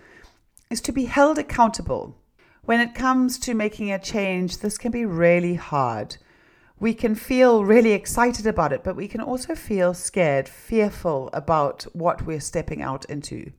is 0.70 0.80
to 0.82 0.92
be 0.92 1.06
held 1.06 1.38
accountable. 1.38 2.16
When 2.64 2.80
it 2.80 2.94
comes 2.94 3.38
to 3.40 3.54
making 3.54 3.92
a 3.92 3.98
change, 3.98 4.58
this 4.58 4.78
can 4.78 4.90
be 4.90 5.04
really 5.04 5.54
hard. 5.54 6.16
We 6.78 6.94
can 6.94 7.14
feel 7.14 7.64
really 7.64 7.92
excited 7.92 8.46
about 8.46 8.72
it, 8.72 8.82
but 8.82 8.96
we 8.96 9.08
can 9.08 9.20
also 9.20 9.54
feel 9.54 9.94
scared, 9.94 10.48
fearful 10.48 11.30
about 11.32 11.84
what 11.92 12.22
we're 12.22 12.40
stepping 12.40 12.82
out 12.82 13.04
into. 13.06 13.52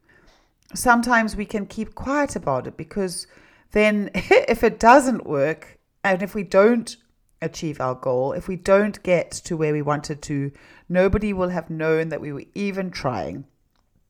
Sometimes 0.74 1.36
we 1.36 1.46
can 1.46 1.66
keep 1.66 1.96
quiet 1.96 2.36
about 2.36 2.68
it 2.68 2.78
because 2.78 3.28
then 3.72 4.10
if 4.14 4.64
it 4.64 4.80
doesn't 4.80 5.26
work 5.26 5.80
and 6.04 6.22
if 6.22 6.36
we 6.36 6.44
don't 6.44 6.98
achieve 7.46 7.80
our 7.80 7.96
goal, 7.96 8.34
if 8.34 8.48
we 8.48 8.56
don't 8.56 9.02
get 9.04 9.32
to 9.32 9.56
where 9.56 9.72
we 9.74 9.82
wanted 9.82 10.22
to, 10.24 10.52
nobody 10.90 11.32
will 11.32 11.50
have 11.50 11.70
known 11.70 12.10
that 12.10 12.22
we 12.22 12.34
were 12.34 12.44
even 12.54 12.92
trying. 12.92 13.46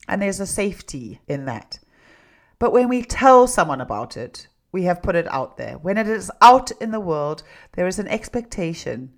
And 0.08 0.22
there's 0.22 0.40
a 0.40 0.48
safety 0.48 1.22
in 1.28 1.46
that. 1.46 1.80
But 2.60 2.74
when 2.74 2.90
we 2.90 3.02
tell 3.02 3.48
someone 3.48 3.82
about 3.82 4.18
it, 4.18 4.48
we 4.72 4.84
have 4.84 5.04
put 5.04 5.16
it 5.16 5.28
out 5.32 5.58
there. 5.58 5.78
When 5.78 5.98
it 5.98 6.08
is 6.08 6.32
out 6.42 6.72
in 6.82 6.92
the 6.92 7.00
world, 7.00 7.44
there 7.74 7.88
is 7.88 8.00
an 8.00 8.08
expectation, 8.08 9.14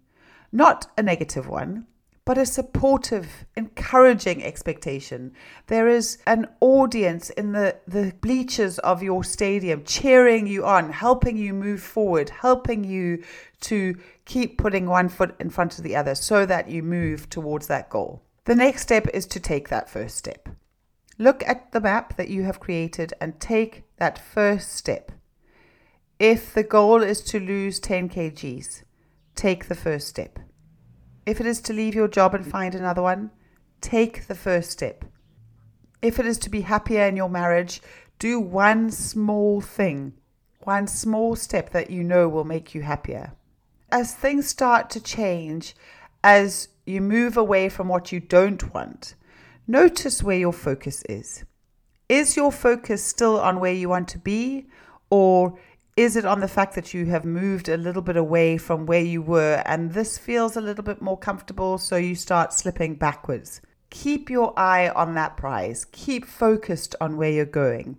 not 0.51 0.87
a 0.97 1.03
negative 1.03 1.47
one, 1.47 1.87
but 2.27 2.37
a 2.37 2.45
supportive, 2.45 3.45
encouraging 3.55 4.43
expectation. 4.43 5.31
There 5.67 5.87
is 5.87 6.17
an 6.27 6.49
audience 6.59 7.29
in 7.29 7.53
the, 7.53 7.77
the 7.87 8.13
bleachers 8.19 8.79
of 8.79 9.01
your 9.01 9.23
stadium 9.23 9.85
cheering 9.85 10.45
you 10.45 10.65
on, 10.65 10.91
helping 10.91 11.37
you 11.37 11.53
move 11.53 11.81
forward, 11.81 12.29
helping 12.29 12.83
you 12.83 13.23
to 13.61 13.95
keep 14.25 14.57
putting 14.57 14.87
one 14.87 15.07
foot 15.07 15.35
in 15.39 15.49
front 15.49 15.77
of 15.77 15.85
the 15.85 15.95
other 15.95 16.15
so 16.15 16.45
that 16.45 16.67
you 16.67 16.83
move 16.83 17.29
towards 17.29 17.67
that 17.67 17.89
goal. 17.89 18.21
The 18.43 18.55
next 18.55 18.81
step 18.81 19.07
is 19.13 19.25
to 19.27 19.39
take 19.39 19.69
that 19.69 19.89
first 19.89 20.17
step. 20.17 20.49
Look 21.17 21.47
at 21.47 21.71
the 21.71 21.79
map 21.79 22.17
that 22.17 22.27
you 22.27 22.43
have 22.43 22.59
created 22.59 23.13
and 23.21 23.39
take 23.39 23.85
that 23.99 24.19
first 24.19 24.73
step. 24.73 25.13
If 26.19 26.53
the 26.53 26.63
goal 26.63 27.03
is 27.03 27.21
to 27.21 27.39
lose 27.39 27.79
10 27.79 28.09
kgs, 28.09 28.83
take 29.33 29.69
the 29.69 29.75
first 29.75 30.09
step. 30.09 30.39
If 31.27 31.41
it 31.41 31.45
is 31.45 31.59
to 31.63 31.73
leave 31.73 31.93
your 31.93 32.07
job 32.07 32.33
and 32.33 32.45
mm. 32.45 32.49
find 32.49 32.73
another 32.73 33.01
one, 33.01 33.31
take 33.81 34.27
the 34.27 34.33
first 34.33 34.71
step. 34.71 35.03
If 36.01 36.19
it 36.19 36.25
is 36.25 36.37
to 36.39 36.49
be 36.49 36.61
happier 36.61 37.03
in 37.03 37.17
your 37.17 37.29
marriage, 37.29 37.81
do 38.17 38.39
one 38.39 38.89
small 38.91 39.59
thing, 39.59 40.13
one 40.61 40.87
small 40.87 41.35
step 41.35 41.71
that 41.71 41.89
you 41.89 42.01
know 42.01 42.29
will 42.29 42.45
make 42.45 42.73
you 42.73 42.81
happier. 42.81 43.33
As 43.91 44.15
things 44.15 44.47
start 44.47 44.89
to 44.91 45.01
change, 45.01 45.75
as 46.23 46.69
you 46.85 47.01
move 47.01 47.35
away 47.35 47.67
from 47.67 47.89
what 47.89 48.13
you 48.13 48.21
don't 48.21 48.73
want, 48.73 49.15
notice 49.67 50.23
where 50.23 50.37
your 50.37 50.53
focus 50.53 51.03
is. 51.09 51.43
Is 52.07 52.37
your 52.37 52.53
focus 52.53 53.03
still 53.03 53.37
on 53.37 53.59
where 53.59 53.73
you 53.73 53.89
want 53.89 54.07
to 54.09 54.17
be, 54.17 54.67
or 55.09 55.59
is 55.97 56.15
it 56.15 56.25
on 56.25 56.41
the 56.41 56.47
fact 56.47 56.75
that 56.75 56.93
you 56.93 57.07
have 57.07 57.25
moved 57.25 57.67
a 57.67 57.75
little 57.75 58.03
bit 58.03 58.15
away 58.15 58.59
from 58.59 58.85
where 58.85 59.01
you 59.01 59.19
were 59.19 59.63
and 59.65 59.93
this 59.93 60.15
feels 60.19 60.55
a 60.55 60.61
little 60.61 60.83
bit 60.83 61.01
more 61.01 61.17
comfortable, 61.17 61.79
so 61.79 61.95
you 61.95 62.13
start 62.13 62.53
slipping 62.53 62.93
backwards? 62.93 63.61
Keep 63.89 64.29
your 64.29 64.57
eye 64.57 64.89
on 64.89 65.15
that 65.15 65.37
prize. 65.37 65.85
Keep 65.91 66.25
focused 66.25 66.95
on 67.01 67.17
where 67.17 67.31
you're 67.31 67.45
going. 67.45 67.97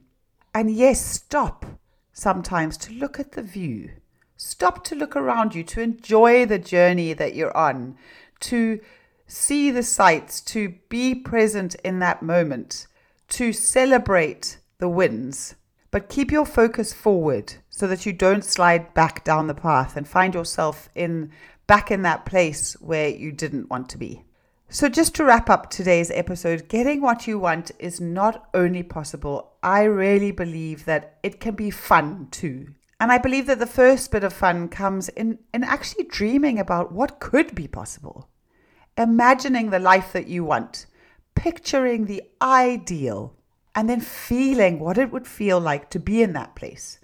And 0.54 0.70
yes, 0.70 1.04
stop 1.04 1.66
sometimes 2.12 2.76
to 2.78 2.92
look 2.92 3.18
at 3.18 3.32
the 3.32 3.42
view. 3.42 3.90
Stop 4.36 4.84
to 4.84 4.94
look 4.94 5.16
around 5.16 5.56
you, 5.56 5.64
to 5.64 5.80
enjoy 5.80 6.46
the 6.46 6.58
journey 6.60 7.12
that 7.14 7.34
you're 7.34 7.56
on, 7.56 7.98
to 8.40 8.78
see 9.26 9.72
the 9.72 9.82
sights, 9.82 10.40
to 10.42 10.74
be 10.88 11.16
present 11.16 11.74
in 11.84 11.98
that 11.98 12.22
moment, 12.22 12.86
to 13.30 13.52
celebrate 13.52 14.58
the 14.78 14.88
wins. 14.88 15.56
But 15.90 16.08
keep 16.08 16.30
your 16.30 16.46
focus 16.46 16.92
forward 16.92 17.54
so 17.78 17.86
that 17.86 18.04
you 18.04 18.12
don't 18.12 18.44
slide 18.44 18.92
back 18.92 19.22
down 19.22 19.46
the 19.46 19.54
path 19.54 19.96
and 19.96 20.08
find 20.08 20.34
yourself 20.34 20.88
in 20.96 21.30
back 21.68 21.92
in 21.92 22.02
that 22.02 22.26
place 22.26 22.72
where 22.80 23.08
you 23.08 23.30
didn't 23.30 23.70
want 23.70 23.88
to 23.88 23.96
be. 23.96 24.24
So 24.68 24.88
just 24.88 25.14
to 25.14 25.24
wrap 25.24 25.48
up 25.48 25.70
today's 25.70 26.10
episode, 26.10 26.68
getting 26.68 27.00
what 27.00 27.28
you 27.28 27.38
want 27.38 27.70
is 27.78 28.00
not 28.00 28.48
only 28.52 28.82
possible, 28.82 29.52
I 29.62 29.84
really 29.84 30.32
believe 30.32 30.86
that 30.86 31.18
it 31.22 31.38
can 31.38 31.54
be 31.54 31.70
fun 31.70 32.26
too. 32.32 32.74
And 32.98 33.12
I 33.12 33.18
believe 33.18 33.46
that 33.46 33.60
the 33.60 33.66
first 33.66 34.10
bit 34.10 34.24
of 34.24 34.32
fun 34.32 34.68
comes 34.68 35.08
in, 35.10 35.38
in 35.54 35.62
actually 35.62 36.06
dreaming 36.06 36.58
about 36.58 36.90
what 36.90 37.20
could 37.20 37.54
be 37.54 37.68
possible. 37.68 38.28
Imagining 38.96 39.70
the 39.70 39.78
life 39.78 40.12
that 40.14 40.26
you 40.26 40.42
want, 40.42 40.86
picturing 41.36 42.06
the 42.06 42.24
ideal, 42.42 43.36
and 43.72 43.88
then 43.88 44.00
feeling 44.00 44.80
what 44.80 44.98
it 44.98 45.12
would 45.12 45.28
feel 45.28 45.60
like 45.60 45.90
to 45.90 46.00
be 46.00 46.22
in 46.22 46.32
that 46.32 46.56
place 46.56 46.98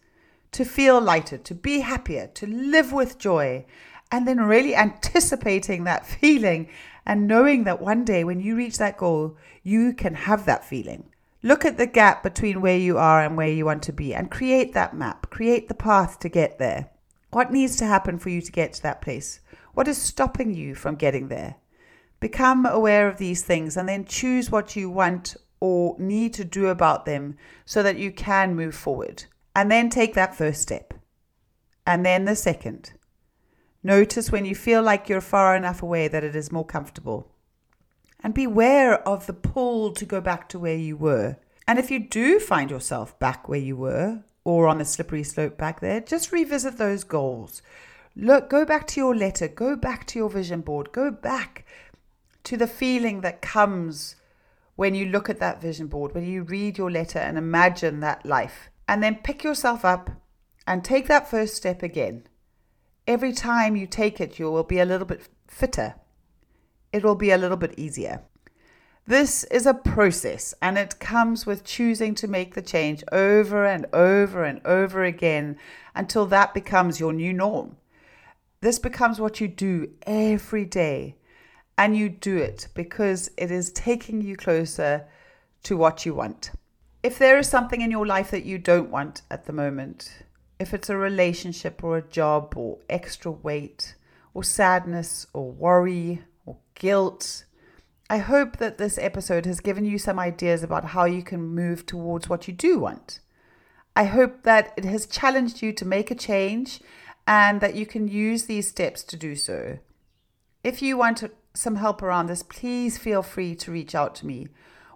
to 0.55 0.65
feel 0.65 1.01
lighter, 1.01 1.37
to 1.37 1.55
be 1.55 1.81
happier, 1.81 2.29
to 2.29 2.47
live 2.47 2.93
with 2.93 3.19
joy, 3.19 3.67
and 4.11 4.27
then 4.27 4.41
really 4.41 4.77
anticipating 4.77 5.83
that 5.85 6.07
feeling 6.21 6.69
and 7.05 7.27
knowing 7.27 7.65
that 7.65 7.83
one 7.83 8.05
day 8.05 8.23
when 8.23 8.41
you 8.41 8.57
reach 8.57 8.79
that 8.79 8.97
goal, 8.97 9.37
you 9.65 9.93
can 9.93 10.15
have 10.15 10.47
that 10.47 10.65
feeling. 10.65 11.11
Look 11.43 11.65
at 11.65 11.77
the 11.77 11.87
gap 11.87 12.23
between 12.23 12.61
where 12.61 12.79
you 12.79 12.97
are 12.99 13.21
and 13.21 13.37
where 13.37 13.49
you 13.49 13.67
want 13.67 13.83
to 13.83 13.93
be 13.93 14.15
and 14.15 14.31
create 14.31 14.73
that 14.73 14.97
map, 14.97 15.29
create 15.29 15.67
the 15.67 15.75
path 15.75 16.21
to 16.21 16.29
get 16.29 16.59
there. 16.59 16.89
What 17.33 17.53
needs 17.53 17.77
to 17.79 17.87
happen 17.87 18.19
for 18.21 18.31
you 18.31 18.41
to 18.41 18.53
get 18.53 18.75
to 18.75 18.83
that 18.85 19.03
place? 19.03 19.41
What 19.75 19.89
is 19.89 19.99
stopping 19.99 20.55
you 20.55 20.77
from 20.77 20.95
getting 20.95 21.29
there? 21.29 21.57
Become 22.21 22.65
aware 22.65 23.09
of 23.09 23.19
these 23.19 23.43
things 23.43 23.77
and 23.77 23.89
then 23.89 24.05
choose 24.05 24.51
what 24.51 24.77
you 24.77 24.89
want 24.89 25.37
or 25.59 25.97
need 25.99 26.33
to 26.35 26.45
do 26.45 26.69
about 26.69 27.07
them 27.07 27.37
so 27.67 27.83
that 27.83 27.99
you 27.99 28.13
can 28.13 28.55
move 28.55 28.75
forward. 28.75 29.25
And 29.55 29.71
then 29.71 29.89
take 29.89 30.15
that 30.15 30.35
first 30.35 30.61
step. 30.61 30.95
And 31.87 32.05
then 32.05 32.25
the 32.25 32.37
second. 32.37 32.93
Notice 33.83 34.33
when 34.33 34.47
you 34.47 34.55
feel 34.55 34.83
like 34.83 35.09
you're 35.09 35.21
far 35.21 35.55
enough 35.55 35.83
away 35.83 36.09
that 36.09 36.25
it 36.25 36.35
is 36.35 36.51
more 36.51 36.65
comfortable. 36.65 37.31
And 38.23 38.33
beware 38.33 39.07
of 39.07 39.27
the 39.27 39.35
pull 39.35 39.93
to 39.93 40.05
go 40.07 40.21
back 40.21 40.49
to 40.49 40.59
where 40.59 40.77
you 40.77 40.97
were. 40.97 41.37
And 41.69 41.79
if 41.79 41.91
you 41.91 41.99
do 41.99 42.41
find 42.41 42.71
yourself 42.71 43.19
back 43.19 43.49
where 43.49 43.61
you 43.61 43.77
were 43.77 44.23
or 44.43 44.67
on 44.67 44.79
the 44.79 44.85
slippery 44.85 45.23
slope 45.23 45.59
back 45.59 45.81
there, 45.81 46.01
just 46.01 46.33
revisit 46.33 46.79
those 46.79 47.05
goals. 47.05 47.63
Look, 48.17 48.49
go 48.49 48.65
back 48.65 48.87
to 48.89 49.01
your 49.01 49.15
letter, 49.15 49.49
go 49.49 49.77
back 49.77 50.07
to 50.09 50.19
your 50.19 50.31
vision 50.31 50.63
board, 50.63 50.93
go 50.93 51.11
back 51.11 51.67
to 52.45 52.57
the 52.57 52.67
feeling 52.67 53.21
that 53.21 53.43
comes 53.43 54.17
when 54.77 54.95
you 54.95 55.07
look 55.07 55.29
at 55.29 55.41
that 55.41 55.61
vision 55.61 55.87
board, 55.87 56.15
when 56.15 56.25
you 56.25 56.43
read 56.43 56.79
your 56.79 56.91
letter 56.91 57.19
and 57.19 57.37
imagine 57.37 58.01
that 58.01 58.25
life 58.25 58.71
and 58.89 59.03
then 59.03 59.17
pick 59.17 59.43
yourself 59.45 59.85
up 59.85 60.11
and 60.67 60.85
take 60.85 61.07
that 61.09 61.31
first 61.31 61.57
step 61.57 61.83
again. 61.83 62.27
Every 63.07 63.33
time 63.33 63.77
you 63.77 63.87
take 63.87 64.21
it, 64.21 64.39
you 64.39 64.51
will 64.51 64.65
be 64.65 64.79
a 64.79 64.85
little 64.85 65.07
bit 65.07 65.29
fitter. 65.47 65.95
It 66.93 67.05
will 67.05 67.15
be 67.15 67.31
a 67.31 67.39
little 67.39 67.57
bit 67.57 67.79
easier. 67.79 68.23
This 69.07 69.45
is 69.45 69.67
a 69.67 69.75
process 69.75 70.55
and 70.63 70.79
it 70.79 70.99
comes 70.99 71.45
with 71.45 71.65
choosing 71.65 72.15
to 72.15 72.27
make 72.27 72.55
the 72.55 72.63
change 72.63 73.05
over 73.13 73.67
and 73.67 73.85
over 73.93 74.45
and 74.45 74.65
over 74.65 75.05
again 75.05 75.59
until 75.95 76.25
that 76.27 76.55
becomes 76.55 77.01
your 77.01 77.13
new 77.13 77.33
norm. 77.33 77.77
This 78.63 78.79
becomes 78.79 79.21
what 79.21 79.43
you 79.43 79.49
do 79.49 79.91
every 80.07 80.65
day 80.65 81.17
and 81.77 81.95
you 81.95 82.09
do 82.09 82.39
it 82.39 82.69
because 82.73 83.31
it 83.37 83.51
is 83.51 83.71
taking 83.73 84.23
you 84.23 84.37
closer 84.37 85.07
to 85.65 85.77
what 85.77 86.07
you 86.07 86.15
want 86.15 86.53
if 87.05 87.19
there 87.19 87.39
is 87.39 87.47
something 87.47 87.83
in 87.83 87.91
your 87.91 88.07
life 88.07 88.31
that 88.31 88.47
you 88.47 88.57
don't 88.57 88.91
want 88.91 89.21
at 89.31 89.45
the 89.45 89.53
moment, 89.53 90.23
if 90.59 90.73
it's 90.73 90.89
a 90.89 90.97
relationship 90.97 91.85
or 91.85 91.99
a 91.99 92.03
job 92.03 92.55
or 92.57 92.79
extra 92.89 93.31
weight 93.31 93.95
or 94.33 94.43
sadness 94.43 95.27
or 95.35 95.53
worry 95.53 96.23
or 96.47 96.57
guilt, 96.75 97.45
I 98.09 98.19
hope 98.19 98.57
that 98.57 98.79
this 98.79 98.97
episode 98.97 99.45
has 99.45 99.61
given 99.61 99.85
you 99.85 99.99
some 99.99 100.19
ideas 100.19 100.63
about 100.63 100.87
how 100.87 101.05
you 101.05 101.23
can 101.23 101.43
move 101.43 101.85
towards 101.85 102.31
what 102.31 102.49
you 102.49 102.55
do 102.55 102.79
want. 102.79 103.21
I 103.95 104.05
hope 104.05 104.43
that 104.45 104.73
it 104.75 104.87
has 104.87 105.05
challenged 105.05 105.61
you 105.61 105.75
to 105.75 105.85
make 105.85 106.11
a 106.11 106.15
change 106.15 106.81
and 107.29 107.61
that 107.61 107.75
you 107.75 107.85
can 107.85 108.09
use 108.09 108.45
these 108.45 108.69
steps 108.69 109.03
to 109.05 109.17
do 109.19 109.37
so. 109.37 109.79
If 110.63 110.81
you 110.81 110.97
want 110.97 111.23
some 111.53 111.77
help 111.77 112.01
around 112.01 112.29
this, 112.29 112.43
please 112.43 112.97
feel 112.97 113.23
free 113.23 113.55
to 113.57 113.71
reach 113.71 113.95
out 113.95 114.15
to 114.17 114.27
me. 114.27 114.49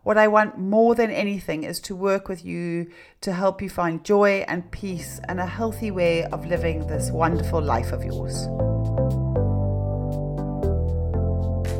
What 0.04 0.16
I 0.16 0.28
want 0.28 0.58
more 0.58 0.94
than 0.94 1.10
anything 1.10 1.64
is 1.64 1.80
to 1.80 1.96
work 1.96 2.28
with 2.28 2.44
you 2.44 2.90
to 3.20 3.32
help 3.32 3.60
you 3.60 3.68
find 3.68 4.04
joy 4.04 4.44
and 4.46 4.70
peace 4.70 5.20
and 5.28 5.40
a 5.40 5.46
healthy 5.46 5.90
way 5.90 6.24
of 6.24 6.46
living 6.46 6.86
this 6.86 7.10
wonderful 7.10 7.60
life 7.60 7.92
of 7.92 8.04
yours. 8.04 8.46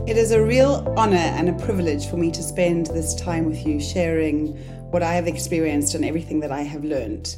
It 0.08 0.16
is 0.16 0.32
a 0.32 0.42
real 0.42 0.92
honor 0.96 1.16
and 1.16 1.48
a 1.48 1.64
privilege 1.64 2.06
for 2.08 2.16
me 2.16 2.30
to 2.32 2.42
spend 2.42 2.86
this 2.86 3.14
time 3.14 3.44
with 3.44 3.66
you 3.66 3.80
sharing 3.80 4.56
what 4.90 5.02
I 5.02 5.14
have 5.14 5.26
experienced 5.26 5.94
and 5.94 6.04
everything 6.04 6.40
that 6.40 6.50
I 6.50 6.62
have 6.62 6.82
learned. 6.82 7.36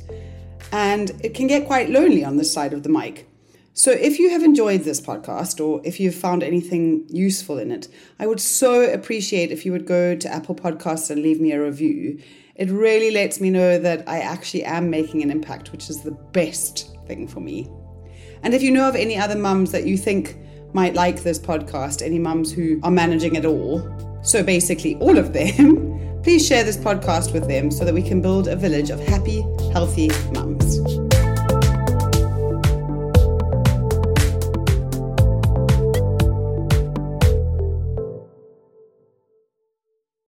And 0.73 1.11
it 1.23 1.35
can 1.35 1.47
get 1.47 1.67
quite 1.67 1.91
lonely 1.91 2.25
on 2.25 2.37
this 2.37 2.53
side 2.53 2.73
of 2.73 2.83
the 2.85 2.89
mic. 2.89 3.30
So, 3.81 3.93
if 3.93 4.19
you 4.19 4.29
have 4.29 4.43
enjoyed 4.43 4.83
this 4.83 5.01
podcast 5.01 5.59
or 5.59 5.81
if 5.85 5.99
you've 5.99 6.15
found 6.15 6.43
anything 6.43 7.07
useful 7.09 7.57
in 7.57 7.71
it, 7.71 7.89
I 8.19 8.27
would 8.27 8.39
so 8.39 8.83
appreciate 8.83 9.51
if 9.51 9.65
you 9.65 9.73
would 9.73 9.87
go 9.87 10.15
to 10.15 10.31
Apple 10.31 10.55
Podcasts 10.55 11.09
and 11.09 11.23
leave 11.23 11.41
me 11.41 11.53
a 11.53 11.63
review. 11.63 12.21
It 12.57 12.69
really 12.69 13.11
lets 13.11 13.41
me 13.41 13.49
know 13.49 13.79
that 13.79 14.07
I 14.07 14.19
actually 14.19 14.65
am 14.65 14.91
making 14.91 15.23
an 15.23 15.31
impact, 15.31 15.73
which 15.73 15.89
is 15.89 16.03
the 16.03 16.11
best 16.11 16.95
thing 17.07 17.27
for 17.27 17.41
me. 17.41 17.71
And 18.43 18.53
if 18.53 18.61
you 18.61 18.71
know 18.71 18.87
of 18.87 18.97
any 18.97 19.17
other 19.17 19.35
mums 19.35 19.73
that 19.73 19.87
you 19.87 19.97
think 19.97 20.37
might 20.75 20.93
like 20.93 21.23
this 21.23 21.39
podcast, 21.39 22.03
any 22.03 22.19
mums 22.19 22.53
who 22.53 22.81
are 22.83 22.91
managing 22.91 23.35
it 23.35 23.47
all, 23.47 23.81
so 24.23 24.43
basically 24.43 24.97
all 24.97 25.17
of 25.17 25.33
them, 25.33 26.21
please 26.23 26.47
share 26.47 26.65
this 26.65 26.77
podcast 26.77 27.33
with 27.33 27.49
them 27.49 27.71
so 27.71 27.87
that 27.87 27.95
we 27.95 28.03
can 28.03 28.21
build 28.21 28.47
a 28.47 28.57
village 28.57 28.91
of 28.91 29.01
happy, 29.01 29.41
healthy 29.73 30.11
mums. 30.33 30.70